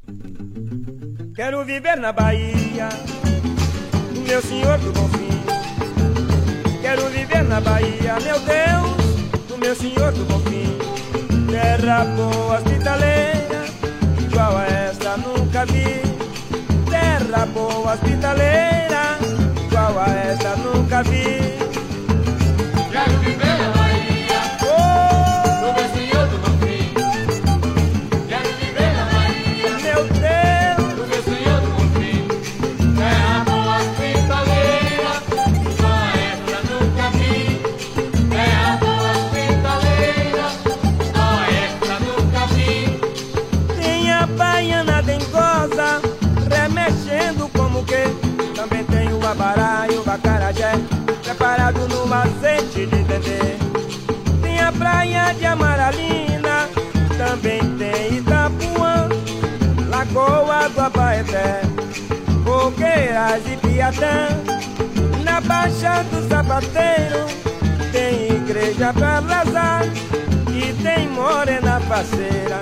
Quero 1.36 1.64
viver 1.66 1.98
na 1.98 2.12
Bahia, 2.12 2.90
meu 4.28 4.42
senhor 4.42 4.78
do 4.80 4.92
bom 4.92 5.08
fim. 5.10 6.82
Quero 6.82 7.10
viver 7.10 7.44
na 7.44 7.60
Bahia, 7.62 8.18
meu 8.22 8.40
Deus, 8.40 9.48
do 9.48 9.58
meu 9.58 9.76
senhor 9.76 10.12
do 10.12 10.26
bom 10.26 10.40
fim. 10.40 10.83
Terra 11.54 12.04
boa, 12.16 12.58
hospitaleira, 12.58 13.66
igual 14.20 14.58
a 14.58 14.66
esta 14.66 15.18
nunca 15.18 15.66
vi. 15.66 16.02
Terra 16.90 17.46
boa, 17.46 17.94
hospitaleira, 17.94 19.20
igual 19.68 20.00
a 20.00 20.32
esta 20.32 20.56
nunca 20.56 21.04
vi. 21.04 21.24
Quero 22.92 23.20
viver 23.20 23.73
Lagoa 60.64 60.70
do 60.70 60.82
Abaeté, 60.82 61.62
Fogueiras 62.46 63.44
e 63.52 63.58
Piatã. 63.58 64.30
Na 65.24 65.42
Baixa 65.42 66.04
do 66.04 66.28
Sapateiro, 66.30 67.26
tem 67.92 68.38
igreja 68.38 68.94
pra 68.94 69.20
lazar 69.20 69.84
e 70.50 70.74
tem 70.82 71.10
morena 71.10 71.82
parceira, 71.90 72.62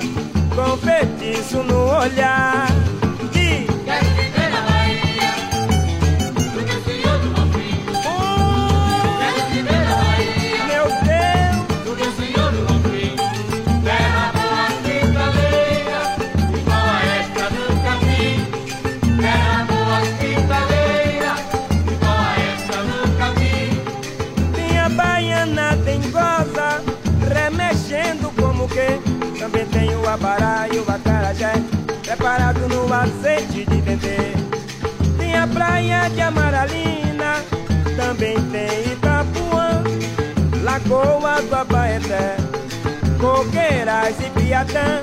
com 0.55 0.77
feitiço 0.77 1.61
no 1.61 1.95
olhar. 1.95 2.67
Azeite 33.01 33.65
de. 33.65 33.81
Tem 35.17 35.35
a 35.35 35.47
praia 35.47 36.09
de 36.09 36.21
Amaralina, 36.21 37.43
também 37.95 38.35
tem 38.51 38.93
Itapuã, 38.93 39.83
Lagoa 40.61 41.41
do 41.41 41.55
Abaeté, 41.55 42.37
Coqueiras 43.19 44.15
e 44.19 44.29
Piatã. 44.39 45.01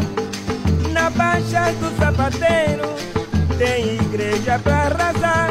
Na 0.93 1.11
Baixa 1.11 1.73
do 1.81 1.97
Sapateiro, 1.99 2.95
tem 3.57 3.95
igreja 3.97 4.59
pra 4.59 4.87
arrasar 4.87 5.51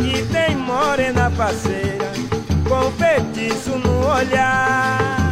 e 0.00 0.22
tem 0.26 0.56
morena 0.56 1.30
parceira, 1.30 2.10
com 2.68 2.90
feitiço 2.92 3.78
no 3.78 4.06
olhar. 4.06 5.29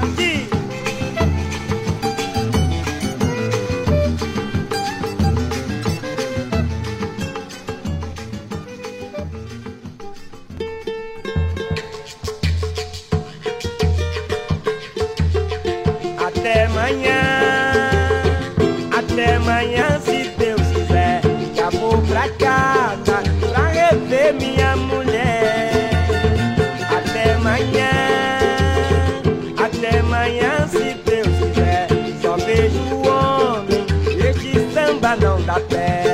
Samba 35.48 35.60
não 35.60 36.07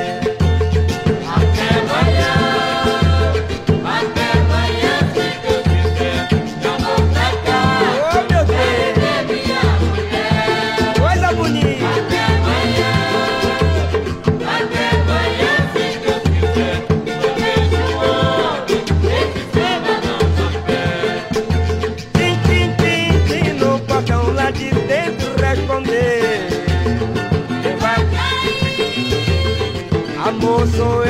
Amor 30.65 31.04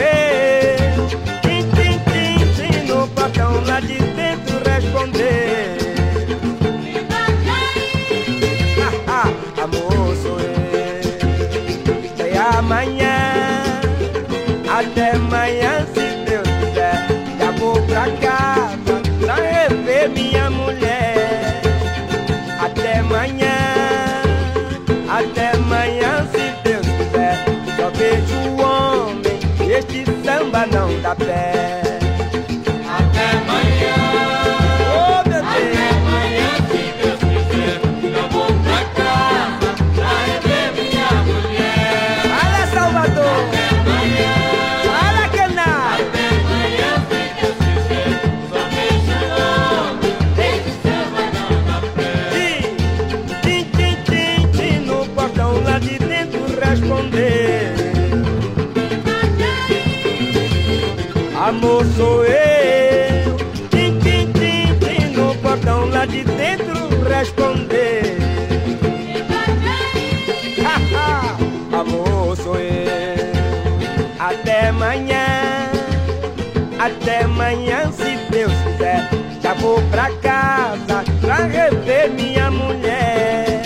até 77.06 77.24
amanhã, 77.24 77.92
se 77.92 78.18
Deus 78.32 78.52
quiser. 78.64 79.08
Já 79.40 79.54
vou 79.54 79.80
pra 79.92 80.10
casa 80.24 81.04
pra 81.22 81.36
rever 81.36 82.10
minha 82.10 82.50
mulher. 82.50 83.62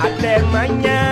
Até 0.00 0.36
amanhã, 0.36 1.02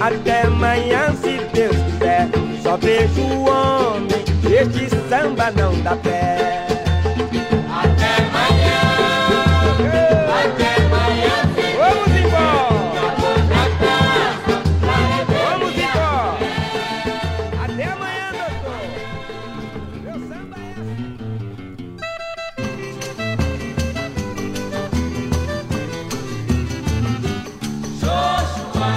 até 0.00 0.42
amanhã, 0.42 1.12
se 1.20 1.38
Deus 1.52 1.76
quiser. 1.76 2.28
Só 2.62 2.76
vejo 2.76 3.22
o 3.22 3.48
homem, 3.50 4.24
este 4.44 4.88
samba 5.08 5.50
não 5.50 5.74
dá 5.80 5.96
pé. 5.96 6.47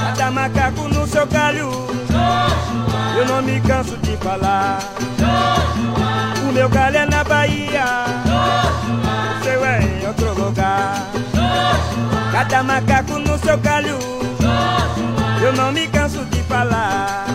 Cada 0.05 0.31
macaco 0.31 0.87
no 0.87 1.07
seu 1.07 1.25
galho 1.27 1.69
Eu 3.17 3.25
não 3.25 3.41
me 3.41 3.59
canso 3.61 3.97
de 3.97 4.17
falar. 4.17 4.79
O 6.47 6.51
meu 6.53 6.69
galho 6.69 6.97
é 6.97 7.05
na 7.05 7.23
Bahia. 7.23 7.85
O 9.39 9.43
seu 9.43 9.65
é 9.65 9.81
em 9.81 10.07
outro 10.07 10.33
lugar. 10.33 11.07
Cada 12.31 12.63
macaco 12.63 13.19
no 13.19 13.37
seu 13.37 13.57
galho 13.57 13.97
Eu 15.41 15.53
não 15.53 15.71
me 15.71 15.87
canso 15.87 16.23
de 16.25 16.41
falar 16.43 17.25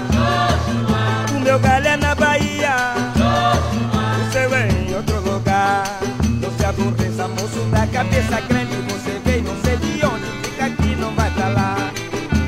cabeça 7.96 8.40
grande 8.42 8.76
Você 8.92 9.18
veio, 9.24 9.42
não 9.44 9.56
sei 9.62 9.76
de 9.78 10.04
onde 10.04 10.26
Fica 10.42 10.66
aqui, 10.66 10.96
não 10.96 11.14
vai 11.14 11.30
pra 11.30 11.48
lá 11.48 11.92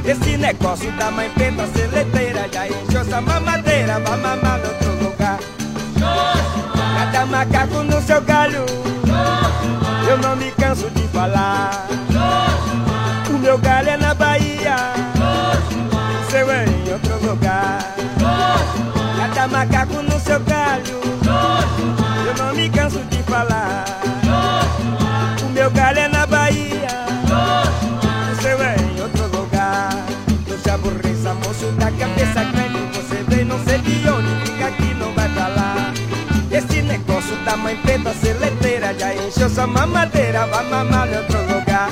esse 0.04 0.38
negócio 0.38 0.90
da 0.92 1.10
mãe 1.10 1.28
preta 1.28 1.66
seleteira 1.66 2.48
já 2.50 2.66
encheu 2.66 3.02
essa 3.02 3.20
mamadeira, 3.20 4.00
vai 4.00 4.16
mamar 4.16 4.58
em 4.58 4.66
outro 4.66 5.04
lugar. 5.04 5.38
Cada 6.96 7.26
macaco 7.26 7.82
no 7.82 8.00
seu 8.00 8.22
galho, 8.22 8.64
eu 10.08 10.16
não 10.16 10.34
me 10.34 10.50
canso 10.52 10.88
de 10.92 11.06
falar. 11.08 12.07
Mãe 37.68 37.76
preta 37.82 38.14
seleteira 38.14 38.94
já 38.98 39.14
encheu 39.14 39.50
sua 39.50 39.66
mamadeira, 39.66 40.46
vai 40.46 40.64
mamar 40.70 41.06
em 41.06 41.18
outro 41.18 41.38
lugar. 41.42 41.90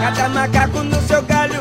Cada 0.00 0.28
macaco 0.30 0.82
no 0.82 0.98
seu 1.02 1.20
galho, 1.22 1.60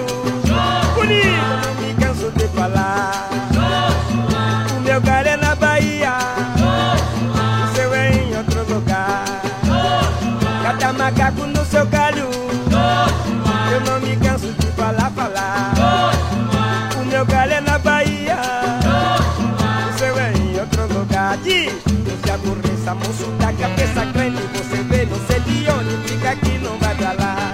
da 23.37 23.53
cabeça 23.53 24.05
grande. 24.05 24.41
Você 24.53 24.83
vê, 24.83 25.05
não 25.05 25.19
sei 25.27 25.39
de 25.41 25.69
onde 25.71 26.07
fica 26.07 26.31
aqui, 26.31 26.57
não 26.59 26.77
vai 26.77 26.95
pra 26.95 27.13
lá. 27.13 27.53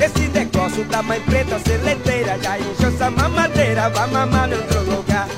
Esse 0.00 0.28
negócio 0.28 0.84
da 0.84 1.02
mãe 1.02 1.20
preta 1.20 1.58
seleteira 1.58 2.38
já 2.40 2.58
encheu 2.58 2.88
essa 2.88 3.10
mamadeira, 3.10 3.90
vai 3.90 4.10
mamar 4.10 4.48
em 4.48 4.54
outro 4.54 4.82
lugar. 4.84 5.28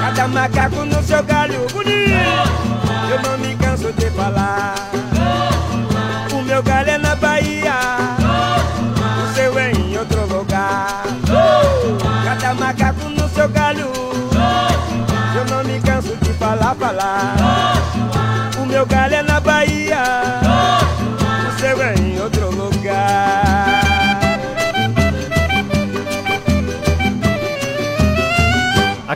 Cada 0.00 0.28
macaco 0.28 0.84
no 0.84 1.02
seu 1.02 1.22
galho 1.22 1.66
bonito. 1.72 2.74
Eu 3.10 3.22
não 3.22 3.38
me 3.38 3.54
canso 3.56 3.92
de 3.92 4.10
falar. 4.10 4.74
O 6.32 6.42
meu 6.42 6.62
galho 6.62 6.90
é 6.90 6.98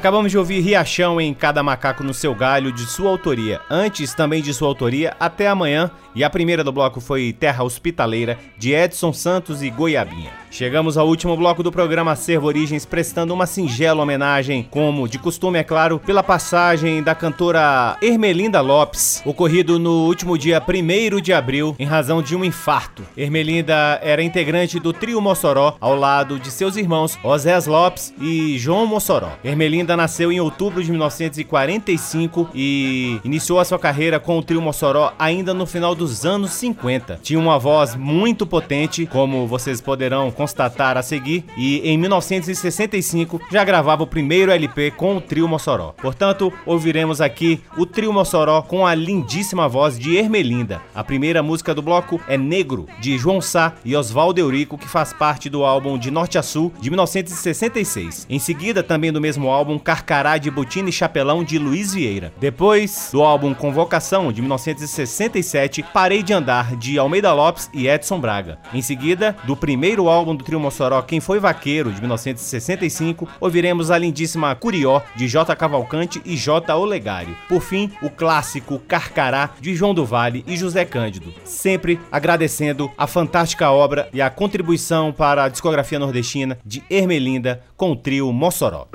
Acabamos 0.09 0.33
de 0.33 0.39
ouvir 0.39 0.61
Riachão 0.61 1.21
em 1.21 1.35
Cada 1.35 1.63
Macaco 1.63 2.03
no 2.03 2.15
Seu 2.15 2.35
Galho, 2.35 2.73
de 2.73 2.87
sua 2.87 3.11
autoria. 3.11 3.61
Antes, 3.69 4.15
também 4.15 4.41
de 4.41 4.55
sua 4.55 4.67
autoria, 4.67 5.15
Até 5.21 5.47
Amanhã. 5.47 5.91
E 6.15 6.25
a 6.25 6.31
primeira 6.31 6.65
do 6.65 6.73
bloco 6.73 6.99
foi 6.99 7.31
Terra 7.39 7.63
Hospitaleira, 7.63 8.39
de 8.57 8.73
Edson 8.73 9.13
Santos 9.13 9.63
e 9.63 9.69
Goiabinha. 9.69 10.33
Chegamos 10.51 10.97
ao 10.97 11.07
último 11.07 11.37
bloco 11.37 11.63
do 11.63 11.71
programa 11.71 12.13
Acervo 12.13 12.47
Origens, 12.47 12.87
prestando 12.87 13.35
uma 13.35 13.47
singela 13.47 14.03
homenagem, 14.03 14.67
como 14.71 15.07
de 15.07 15.19
costume, 15.19 15.59
é 15.59 15.63
claro, 15.63 16.01
pela 16.01 16.23
passagem 16.23 17.03
da 17.03 17.15
cantora 17.15 17.99
Ermelinda 18.01 18.61
Lopes, 18.63 19.23
ocorrido 19.27 19.79
no 19.79 20.07
último 20.07 20.39
dia 20.39 20.61
1 20.61 21.21
de 21.21 21.35
abril, 21.35 21.77
em 21.79 21.85
razão 21.85 22.23
de 22.23 22.35
um 22.35 22.43
infarto. 22.43 23.03
Ermelinda 23.15 24.01
era 24.03 24.23
integrante 24.23 24.81
do 24.81 24.93
trio 24.93 25.21
Mossoró, 25.21 25.77
ao 25.79 25.95
lado 25.95 26.41
de 26.41 26.51
seus 26.51 26.77
irmãos 26.77 27.19
Osés 27.23 27.67
Lopes 27.67 28.15
e 28.19 28.59
João 28.59 28.87
Mossoró. 28.87 29.33
Ermelinda 29.45 29.98
nasceu 29.99 30.31
em 30.31 30.41
outubro 30.41 30.83
de 30.83 30.91
1945 30.93 32.51
e 32.55 33.21
iniciou 33.25 33.59
a 33.59 33.65
sua 33.65 33.81
carreira 33.81 34.21
com 34.21 34.39
o 34.39 34.43
trio 34.43 34.63
Mossoró 34.63 35.13
ainda 35.19 35.53
no 35.53 35.67
final 35.67 35.93
dos 35.93 36.25
anos 36.25 36.53
50. 36.53 37.19
Tinha 37.21 37.39
uma 37.39 37.59
voz 37.59 37.97
muito 37.97 38.47
potente, 38.47 39.07
como 39.07 39.45
vocês 39.49 39.81
poderão 39.81 40.31
constatar 40.31 40.97
a 40.97 41.03
seguir, 41.03 41.45
e 41.57 41.81
em 41.81 41.99
1965 41.99 43.41
já 43.51 43.65
gravava 43.65 44.05
o 44.05 44.07
primeiro 44.07 44.53
LP 44.53 44.93
com 44.93 45.17
o 45.17 45.21
trio 45.21 45.49
Mossoró. 45.49 45.93
Portanto, 46.01 46.53
ouviremos 46.65 47.21
aqui 47.21 47.61
o 47.77 47.85
trio 47.85 48.13
Mossoró 48.13 48.63
com 48.63 48.87
a 48.87 48.95
lindíssima 48.95 49.69
voz 49.69 49.99
de 49.99 50.17
Ermelinda. 50.17 50.81
A 50.95 51.03
primeira 51.03 51.43
música 51.43 51.75
do 51.75 51.83
bloco 51.83 52.21
é 52.29 52.39
Negro, 52.39 52.87
de 53.01 53.19
João 53.19 53.41
Sá 53.41 53.75
e 53.85 53.97
Oswaldo 53.97 54.39
Eurico, 54.39 54.79
que 54.79 54.89
faz 54.89 55.13
parte 55.13 55.51
do 55.51 55.65
álbum 55.65 55.99
De 55.99 56.09
Norte 56.09 56.39
a 56.39 56.43
Sul, 56.43 56.73
de 56.81 56.89
1966. 56.89 58.27
Em 58.31 58.39
seguida, 58.39 58.81
também 58.83 59.13
do 59.13 59.21
mesmo 59.21 59.49
álbum, 59.49 59.78
Carcará 59.79 60.39
de 60.39 60.51
Botina 60.51 60.89
e 60.89 60.93
Chapelão, 60.93 61.45
de 61.45 61.59
Luiz 61.59 61.95
Vieira. 61.95 62.33
Depois, 62.41 63.11
do 63.13 63.23
álbum 63.23 63.55
Convocação, 63.55 64.33
de 64.33 64.41
1967, 64.41 65.83
Parei 65.93 66.23
de 66.23 66.33
Andar, 66.33 66.77
de 66.77 66.99
Almeida 66.99 67.33
Lopes 67.33 67.71
e 67.73 67.89
Edson 67.89 68.21
Braga. 68.21 68.59
Em 68.73 68.83
seguida, 68.83 69.37
do 69.45 69.57
primeiro 69.57 70.09
álbum 70.09 70.35
do 70.35 70.45
trio 70.45 70.61
Mossoró, 70.61 71.03
Quem 71.03 71.21
Foi 71.21 71.39
Vaqueiro, 71.39 71.93
de 71.93 72.01
1965, 72.01 73.29
ouviremos 73.41 73.91
a 73.91 73.99
lindíssima 73.99 74.55
Curió, 74.55 75.03
de 75.17 75.29
J. 75.29 75.55
Cavalcante 75.57 76.21
e 76.25 76.37
J. 76.37 76.75
Olegário. 76.77 77.37
Por 77.49 77.61
fim, 77.61 77.91
o 78.03 78.11
clássico 78.11 78.79
Carcará, 78.81 79.51
de 79.61 79.75
João 79.75 79.95
do 79.95 80.05
Vale 80.05 80.45
e 80.47 80.57
José 80.57 80.85
Cândido. 80.85 81.33
Sempre 81.45 82.01
agradecendo 82.11 82.91
a 82.97 83.07
fantástica 83.07 83.71
obra 83.71 84.09
e 84.13 84.23
a 84.23 84.31
contribuição 84.31 85.13
para 85.13 85.45
a 85.45 85.49
discografia 85.49 85.99
nordestina 85.99 86.59
de 86.65 86.83
Ermelinda 86.91 87.63
com 87.77 87.93
o 87.93 87.97
trio 87.97 88.33
Mossoró. 88.33 88.89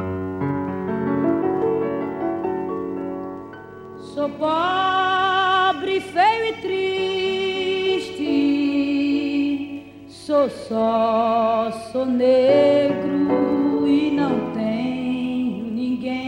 Sou 10.33 10.49
só, 10.49 11.71
sou 11.91 12.07
negro 12.07 13.87
e 13.87 14.09
não 14.09 14.51
tenho 14.51 15.65
ninguém. 15.65 16.27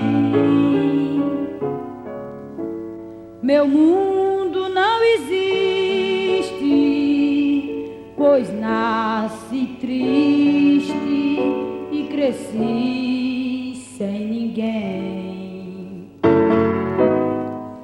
Meu 3.42 3.68
mundo 3.68 4.70
não 4.70 5.04
existe, 5.16 6.54
pois 8.16 8.54
nasci 8.54 9.76
triste 9.82 10.94
e 11.92 12.08
cresci 12.12 13.74
sem 13.98 14.28
ninguém. 14.28 16.12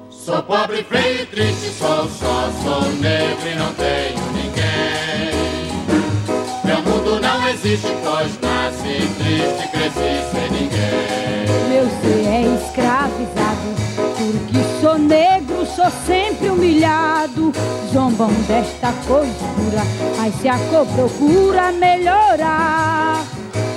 Sou 0.08 0.40
pobre, 0.44 0.84
feio 0.84 1.22
e 1.22 1.26
triste, 1.26 1.70
sou 1.70 2.06
só, 2.08 2.48
sou 2.62 2.92
negro 3.00 3.48
e 3.48 3.56
não 3.56 3.74
tenho 3.74 4.24
ninguém. 4.26 4.41
Meu 6.72 6.80
mundo 6.84 7.20
não 7.20 7.48
existe, 7.48 7.86
pois 8.02 8.40
nasci 8.40 9.06
triste, 9.18 9.68
cresci 9.72 10.24
sem 10.32 10.50
ninguém. 10.50 11.68
Meu 11.68 11.84
ser 12.00 12.26
é 12.26 12.64
escravizado, 12.64 13.74
porque 14.16 14.80
sou 14.80 14.98
negro, 14.98 15.66
sou 15.66 15.90
sempre 16.06 16.48
humilhado. 16.48 17.52
Zombam 17.92 18.32
desta 18.48 18.90
costura, 19.06 19.82
mas 20.16 20.34
se 20.36 20.48
a 20.48 20.56
cor 20.70 20.86
procura 20.86 21.72
melhorar, 21.72 23.22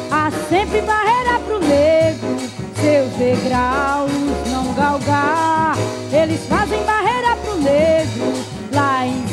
há 0.10 0.32
sempre 0.48 0.80
barreira 0.80 1.38
pro 1.46 1.60
negro, 1.60 2.38
seus 2.80 3.12
degraus 3.18 4.10
não 4.50 4.74
galgar. 4.74 5.76
Eles 6.14 6.40
fazem 6.48 6.82
barreira 6.86 7.36
pro 7.44 7.58
negro, 7.58 8.34
lá 8.74 9.06
em 9.06 9.25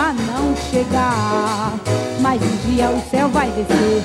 cima 0.00 0.12
não 0.12 0.56
chegar. 0.56 1.74
Mas 2.20 2.40
um 2.42 2.70
dia 2.70 2.90
o 2.90 3.00
céu 3.10 3.28
vai 3.28 3.50
descer, 3.50 4.02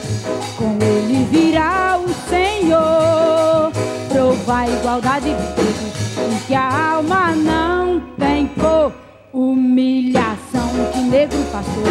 com 0.58 0.78
ele 0.82 1.26
virá 1.32 1.98
o 1.98 2.30
Senhor. 2.30 3.72
Provar 4.10 4.70
igualdade 4.70 5.30
de 5.30 5.56
todos, 5.56 6.36
e 6.36 6.48
que 6.48 6.54
a 6.54 6.93
alma 6.93 7.32
não 7.32 8.02
tem 8.18 8.48
cor. 8.48 8.91
Humilhação 9.34 10.70
que 10.93 11.00
negro 11.00 11.38
passou, 11.52 11.84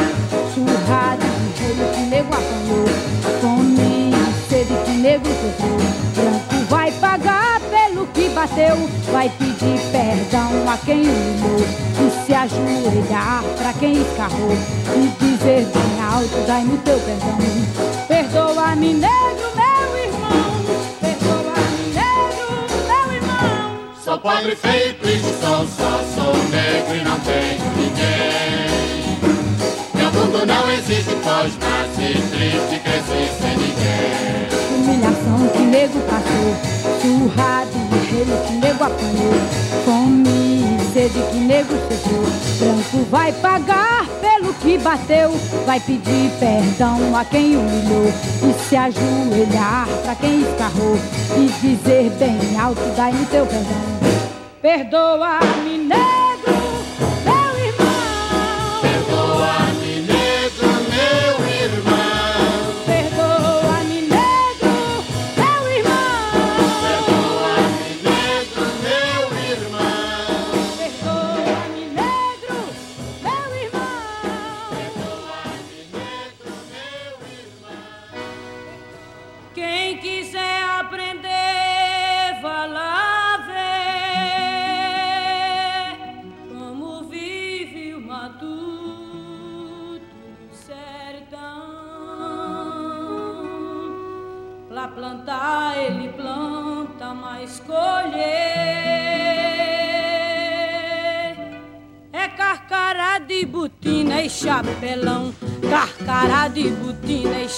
surrado 0.55 1.27
de 1.57 1.65
rolo 1.75 1.95
que 1.95 2.01
negro 2.01 2.33
apanhou, 2.33 2.87
fome 3.41 4.11
e 4.11 4.49
sede 4.49 4.75
que 4.87 4.91
negro 4.93 5.31
sofreu. 5.31 6.14
Branco 8.55 8.89
vai 9.11 9.29
pedir 9.31 9.81
perdão 9.91 10.69
a 10.73 10.77
quem 10.79 11.03
humilhou 11.03 11.59
e 11.59 12.25
se 12.25 12.33
ajoelhar 12.33 13.43
pra 13.59 13.73
quem 13.73 14.01
escarrou 14.01 14.53
e 14.95 15.09
dizer 15.19 15.67
bem 15.67 16.01
alto, 16.01 16.47
dai-me 16.47 16.79
teu 16.79 16.99
perdão. 17.01 17.39
Perdoa-me, 18.07 18.95
negro, 18.95 19.51
meu 19.57 19.97
irmão, 20.05 20.65
perdoa-me, 21.01 21.95
negro, 21.95 22.69
meu 22.87 23.15
irmão. 23.17 23.81
Sou 24.05 24.19
pobre, 24.21 24.55
feio 24.55 24.91
e 24.91 24.95
triste, 24.95 25.35
sou 25.41 25.67
só, 25.67 26.01
sou 26.15 26.35
negro 26.51 26.95
e 26.95 27.03
não 27.03 27.19
tenho 27.21 27.65
ninguém. 27.77 29.19
Meu 29.95 30.13
mundo 30.13 30.47
não 30.47 30.71
existe, 30.71 31.17
pois 31.25 31.59
nasci 31.59 32.23
triste, 32.31 32.81
cresci 32.85 33.31
sem 33.41 33.57
ninguém. 33.57 34.15
Humilhação 34.79 35.49
que 35.49 35.63
nego 35.63 35.99
passou, 36.03 36.55
surrado 37.01 37.74
gelo 38.25 38.45
que 38.47 38.53
nego 38.55 38.85
apanhou, 38.85 39.35
fome 39.85 40.29
e 40.29 40.93
sede 40.93 41.21
que 41.31 41.37
nego 41.37 41.75
sofreu. 41.75 42.25
Branco 42.59 43.11
vai 43.11 43.33
pagar 43.33 44.07
pelo 44.21 44.55
que 44.55 44.79
bateu, 44.79 45.31
vai 45.67 45.81
pedir 45.81 46.31
perdão 46.39 47.17
a 47.17 47.25
quem 47.25 47.57
humilhou. 47.57 48.13
E 48.43 48.69
se 48.69 48.77
ajoelhar 48.77 49.87
pra 50.03 50.15
quem 50.15 50.43
escarrou. 50.43 50.97
E 51.37 51.47
dizer 51.61 52.11
bem 52.19 52.61
alto, 52.61 52.81
dai-me 52.97 53.27
teu 53.27 53.47
perdão. 53.47 53.95
Perdoa-me, 54.63 55.79
negro, 55.79 56.14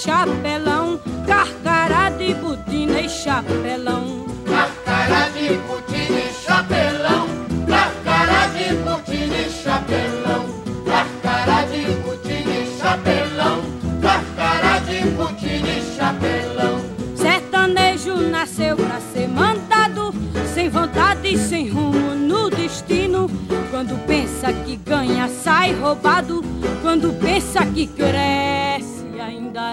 chapelão, 0.03 0.99
carcará 1.25 2.09
de 2.11 2.33
botina 2.35 3.01
e 3.01 3.09
chapelão. 3.09 4.27
Carcará 4.45 5.29
de 5.29 5.55
botina 5.67 6.19
e 6.19 6.33
chapelão. 6.33 7.27
Carcará 7.67 8.47
de 8.47 8.75
botina 8.75 9.37
e 9.37 9.49
chapelão. 9.49 10.45
Carcará 10.85 11.63
de 11.63 11.91
botina 12.03 12.53
e 12.53 12.77
chapelão. 12.79 13.63
Carcará 14.01 14.79
de 14.79 15.01
botina 15.11 15.67
e 15.67 15.95
chapelão. 15.95 16.81
Sertanejo 17.15 18.17
nasceu 18.17 18.75
pra 18.77 18.99
ser 19.13 19.27
mandado, 19.27 20.13
sem 20.53 20.69
vontade 20.69 21.33
e 21.33 21.37
sem 21.37 21.69
rumo 21.69 22.13
no 22.13 22.51
destino. 22.51 23.27
Quando 23.71 23.97
pensa 24.05 24.53
que 24.53 24.75
ganha, 24.75 25.27
sai 25.27 25.73
roubado. 25.73 26.43
Quando 26.81 27.11
pensa 27.19 27.65
que 27.65 27.87
cresce, 27.87 28.56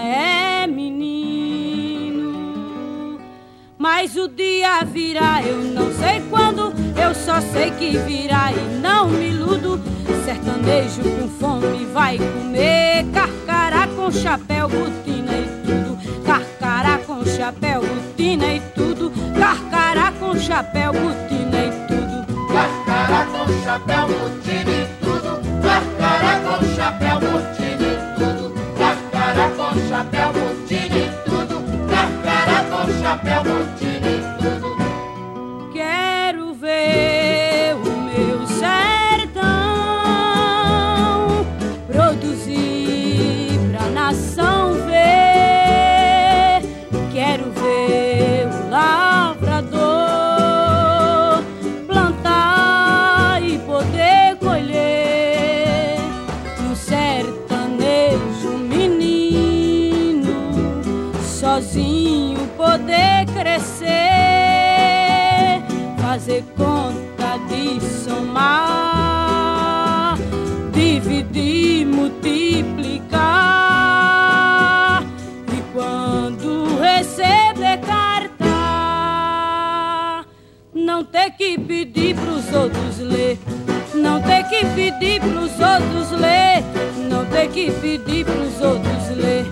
é 0.05 0.67
menino. 0.67 2.25
Mas 3.77 4.15
o 4.15 4.27
dia 4.27 4.83
virá, 4.83 5.41
eu 5.43 5.57
não 5.57 5.91
sei 5.93 6.21
quando, 6.29 6.73
eu 6.99 7.13
só 7.13 7.41
sei 7.41 7.71
que 7.71 7.97
virá 7.99 8.51
e 8.51 8.79
não 8.79 9.09
me 9.09 9.29
iludo. 9.29 9.81
Sertanejo 10.23 11.01
com 11.01 11.27
fome 11.29 11.85
vai 11.85 12.17
comer 12.17 13.05
carcará 13.13 13.87
com 13.87 14.11
chapéu, 14.11 14.67
botina 14.69 15.33
e 15.33 15.47
tudo. 15.65 15.97
Carcará 16.25 16.97
com 16.99 17.25
chapéu, 17.25 17.81
botina 17.81 18.53
e 18.53 18.59
tudo. 18.73 19.11
Carcará 19.37 20.11
com 20.19 20.35
chapéu, 20.39 20.93
botina 20.93 21.65
e 21.65 21.71
tudo. 21.87 22.25
Carcará 22.47 23.25
com 23.25 23.63
chapéu, 23.63 24.07
botina 24.07 24.71
e 24.71 24.87
tudo. 24.99 25.41
Carcará 25.61 26.39
com 26.39 26.75
chapéu, 26.75 27.19
botina 27.19 27.64
chapéu, 33.23 33.64
ter 81.25 81.31
que 81.31 81.57
pedir 81.57 82.15
pros 82.15 82.53
outros 82.53 82.99
ler. 82.99 83.39
Não 83.95 84.21
ter 84.21 84.43
que 84.43 84.63
pedir 84.75 85.19
pros 85.19 85.59
outros 85.59 86.11
ler. 86.11 86.63
Não 87.09 87.25
ter 87.25 87.49
que 87.49 87.71
pedir 87.71 88.25
pros 88.25 88.61
outros 88.61 89.09
ler. 89.15 89.45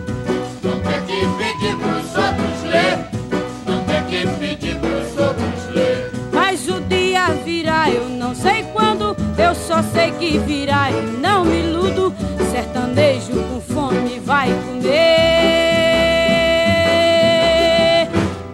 Não 0.62 0.80
ter 0.80 1.02
que 1.02 1.26
pedir 1.38 1.76
pros 1.78 2.16
outros 2.16 2.64
ler. 2.70 3.00
Não 3.66 3.84
ter 3.86 4.04
que 4.06 4.28
pedir 4.38 4.76
pros 4.80 5.18
outros 5.18 5.68
ler. 5.74 6.12
Mas 6.32 6.68
o 6.68 6.80
dia 6.82 7.30
virá, 7.44 7.90
eu 7.90 8.08
não 8.08 8.36
sei 8.36 8.64
quando. 8.72 9.16
Eu 9.38 9.56
só 9.56 9.82
sei 9.82 10.12
que 10.12 10.38
virá 10.40 10.92
e 10.92 11.02
não 11.20 11.44
me 11.44 11.60
iludo. 11.60 12.14
Sertanejo 12.52 13.34
com 13.34 13.60
fome 13.62 14.20
vai 14.20 14.50
comer. 14.50 14.92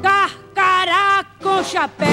Carcará 0.01 1.25
com 1.41 1.61
chapéu. 1.63 2.08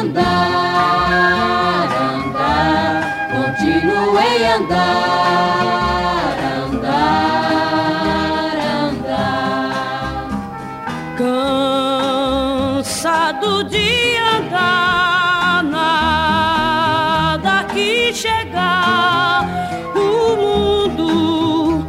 andar, 0.00 1.88
andar, 2.14 3.28
continuei 3.34 4.36
andar, 4.56 6.36
andar, 6.66 8.56
andar. 8.88 9.76
Cansado 12.76 13.64
de 13.64 14.16
andar, 14.36 15.64
nada 15.64 17.54
que 17.72 18.12
chegar. 18.12 19.44
O 19.94 20.36
mundo 20.36 21.86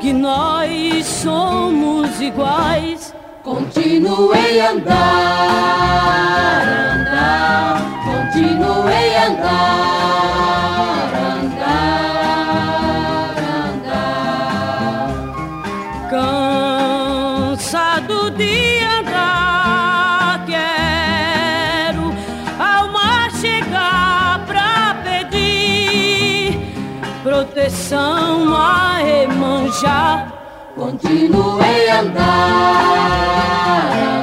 que 0.00 0.12
nós 0.12 1.04
somos 1.06 2.20
iguais. 2.20 3.14
Continuei 3.42 4.60
andar. 4.60 5.91
andar, 9.32 11.08
andar, 11.38 12.54
andar. 13.64 15.08
Cansado 17.50 18.30
de 18.32 18.84
andar, 18.84 20.44
quero 20.46 22.12
alma 22.58 23.30
chegar 23.40 24.44
pra 24.46 24.96
pedir 25.02 26.58
proteção 27.22 28.54
a 28.54 28.98
remanjar. 28.98 30.32
Continuei 30.74 31.90
andar, 31.90 32.26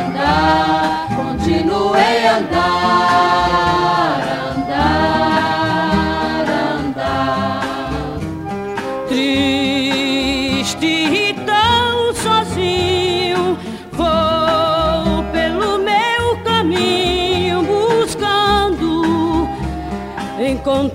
andar, 0.07 1.07
continuei 1.16 2.28
andar. 2.28 3.48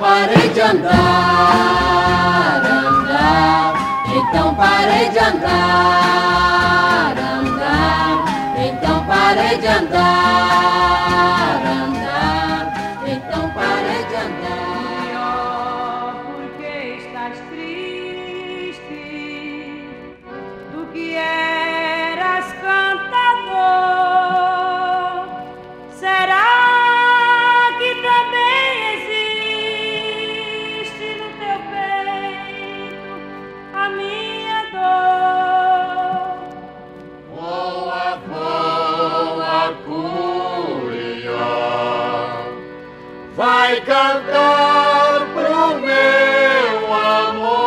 parei 0.00 0.48
de 0.48 0.60
andar, 0.62 0.92
andar, 2.64 3.74
então 4.16 4.54
parei 4.54 5.10
de 5.10 5.18
andar. 5.18 6.39
cantar 43.86 45.26
pro 45.34 45.80
meu 45.80 46.94
amor. 46.94 47.60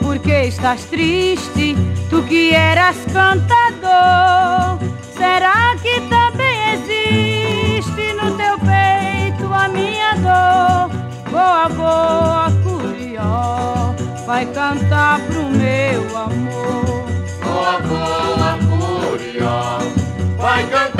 Por 0.00 0.18
que 0.18 0.46
estás 0.46 0.84
triste? 0.86 1.76
Tu 2.10 2.24
que 2.24 2.54
eras 2.54 2.96
cantador. 3.12 4.57
boa 11.70 12.50
curió 12.62 13.94
vai 14.26 14.46
cantar 14.46 15.20
pro 15.22 15.44
meu 15.50 16.16
amor. 16.16 17.08
Boa 17.42 17.78
boa 17.80 18.58
curió 18.68 19.78
vai 20.38 20.66
cantar 20.66 20.97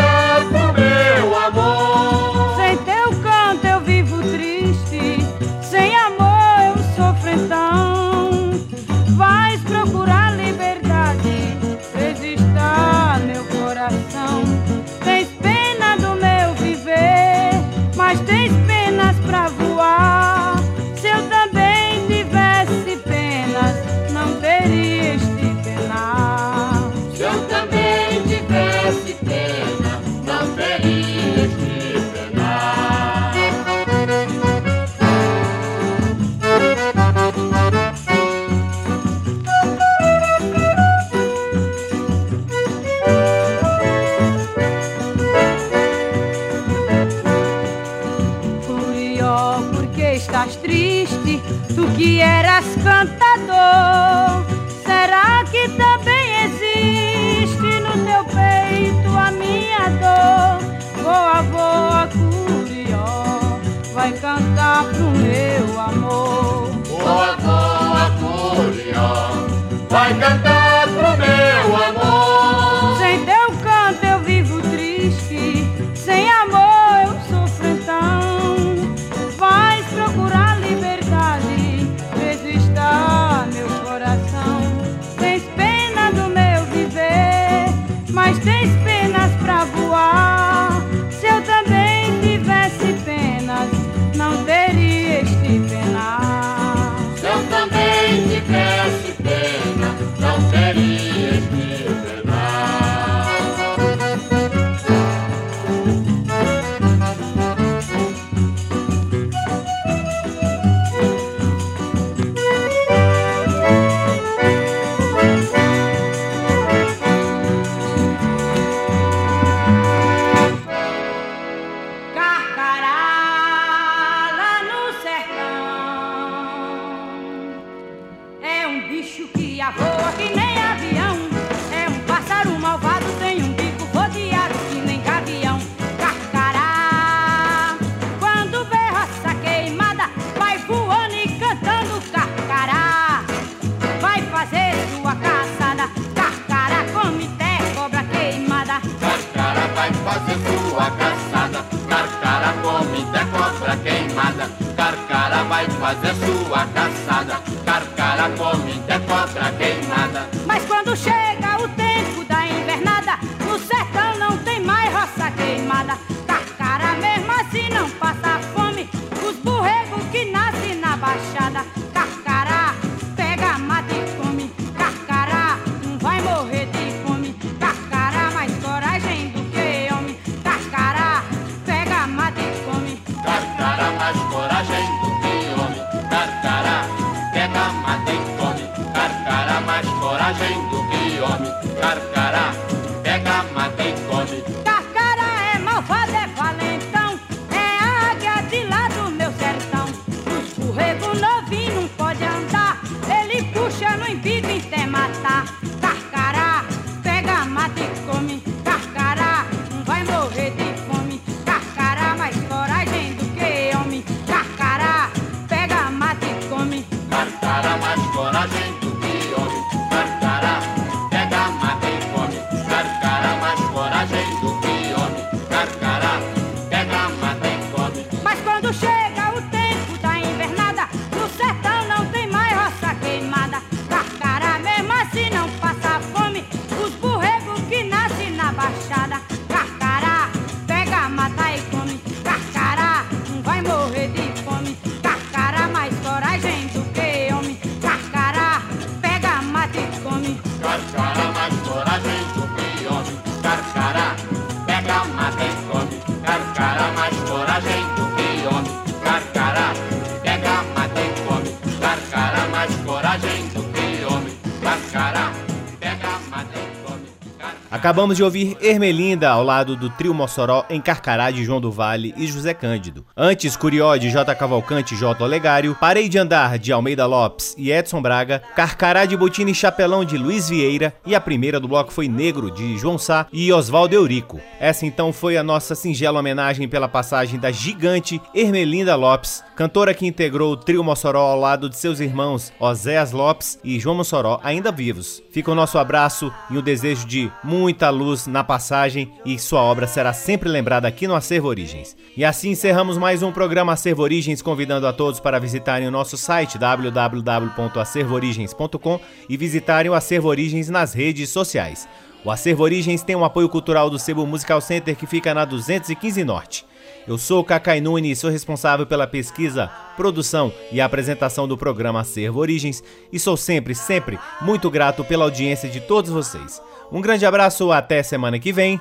Acabamos 267.78 268.16
de 268.16 268.24
ouvir 268.24 268.56
Ermelinda 268.60 269.30
ao 269.30 269.44
lado 269.44 269.76
do 269.76 269.88
trio 269.88 270.12
Mossoró 270.12 270.64
em 270.68 270.80
Carcará 270.80 271.30
de 271.30 271.44
João 271.44 271.60
do 271.60 271.70
Vale 271.70 272.12
e 272.16 272.26
José 272.26 272.52
Cândido. 272.52 273.06
Antes, 273.16 273.56
Curió 273.56 273.96
de 273.96 274.10
J. 274.10 274.34
Cavalcante 274.34 274.96
e 274.96 274.98
J. 274.98 275.22
Olegário, 275.22 275.76
Parei 275.78 276.08
de 276.08 276.18
Andar 276.18 276.58
de 276.58 276.72
Almeida 276.72 277.06
Lopes 277.06 277.54
e 277.56 277.70
Edson 277.70 278.02
Braga, 278.02 278.42
Carcará 278.56 279.04
de 279.04 279.16
Botina 279.16 279.52
e 279.52 279.54
Chapelão 279.54 280.04
de 280.04 280.18
Luiz 280.18 280.48
Vieira 280.48 280.92
e 281.06 281.14
a 281.14 281.20
primeira 281.20 281.60
do 281.60 281.68
bloco 281.68 281.92
foi 281.92 282.08
Negro 282.08 282.50
de 282.50 282.76
João 282.76 282.98
Sá 282.98 283.28
e 283.32 283.52
Oswaldo 283.52 283.94
Eurico. 283.94 284.40
Essa 284.58 284.84
então 284.84 285.12
foi 285.12 285.36
a 285.36 285.44
nossa 285.44 285.76
singela 285.76 286.18
homenagem 286.18 286.68
pela 286.68 286.88
passagem 286.88 287.38
da 287.38 287.52
gigante 287.52 288.20
Ermelinda 288.34 288.96
Lopes, 288.96 289.44
cantora 289.54 289.94
que 289.94 290.04
integrou 290.04 290.50
o 290.50 290.56
trio 290.56 290.82
Mossoró 290.82 291.20
ao 291.30 291.38
lado 291.38 291.70
de 291.70 291.76
seus 291.76 292.00
irmãos 292.00 292.52
Oséas 292.58 293.12
Lopes 293.12 293.56
e 293.62 293.78
João 293.78 293.94
Mossoró 293.94 294.40
ainda 294.42 294.72
vivos. 294.72 295.22
Fica 295.30 295.52
o 295.52 295.54
nosso 295.54 295.78
abraço 295.78 296.32
e 296.50 296.58
o 296.58 296.62
desejo 296.62 297.06
de 297.06 297.30
muita 297.68 297.90
luz 297.90 298.26
na 298.26 298.42
passagem 298.42 299.12
e 299.26 299.38
sua 299.38 299.60
obra 299.60 299.86
será 299.86 300.14
sempre 300.14 300.48
lembrada 300.48 300.88
aqui 300.88 301.06
no 301.06 301.14
Acervo 301.14 301.48
Origens. 301.48 301.94
E 302.16 302.24
assim 302.24 302.52
encerramos 302.52 302.96
mais 302.96 303.22
um 303.22 303.30
programa 303.30 303.74
Acervo 303.74 304.02
Origens, 304.02 304.40
convidando 304.40 304.86
a 304.86 304.92
todos 304.92 305.20
para 305.20 305.38
visitarem 305.38 305.86
o 305.86 305.90
nosso 305.90 306.16
site 306.16 306.56
www.acervoorigens.com 306.56 309.00
e 309.28 309.36
visitarem 309.36 309.90
o 309.90 309.94
Acervo 309.94 310.28
Origens 310.28 310.70
nas 310.70 310.94
redes 310.94 311.28
sociais. 311.28 311.86
O 312.24 312.30
Acervo 312.30 312.62
Origens 312.62 313.02
tem 313.02 313.14
um 313.14 313.22
apoio 313.22 313.50
cultural 313.50 313.90
do 313.90 313.98
Sebo 313.98 314.26
Musical 314.26 314.62
Center 314.62 314.96
que 314.96 315.06
fica 315.06 315.34
na 315.34 315.44
215 315.44 316.24
Norte. 316.24 316.64
Eu 317.06 317.18
sou 317.18 317.44
Cacai 317.44 317.82
Nunes, 317.82 318.18
sou 318.18 318.30
responsável 318.30 318.86
pela 318.86 319.06
pesquisa, 319.06 319.70
produção 319.94 320.50
e 320.72 320.80
apresentação 320.80 321.46
do 321.46 321.58
programa 321.58 322.00
Acervo 322.00 322.40
Origens 322.40 322.82
e 323.12 323.18
sou 323.18 323.36
sempre, 323.36 323.74
sempre 323.74 324.18
muito 324.40 324.70
grato 324.70 325.04
pela 325.04 325.24
audiência 325.24 325.68
de 325.68 325.82
todos 325.82 326.10
vocês. 326.10 326.62
Um 326.90 327.00
grande 327.00 327.26
abraço, 327.26 327.70
até 327.70 328.02
semana 328.02 328.38
que 328.38 328.52
vem. 328.52 328.80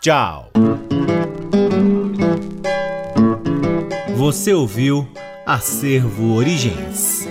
Tchau! 0.00 0.50
Você 4.16 4.52
ouviu 4.52 5.08
Acervo 5.46 6.34
Origens. 6.34 7.28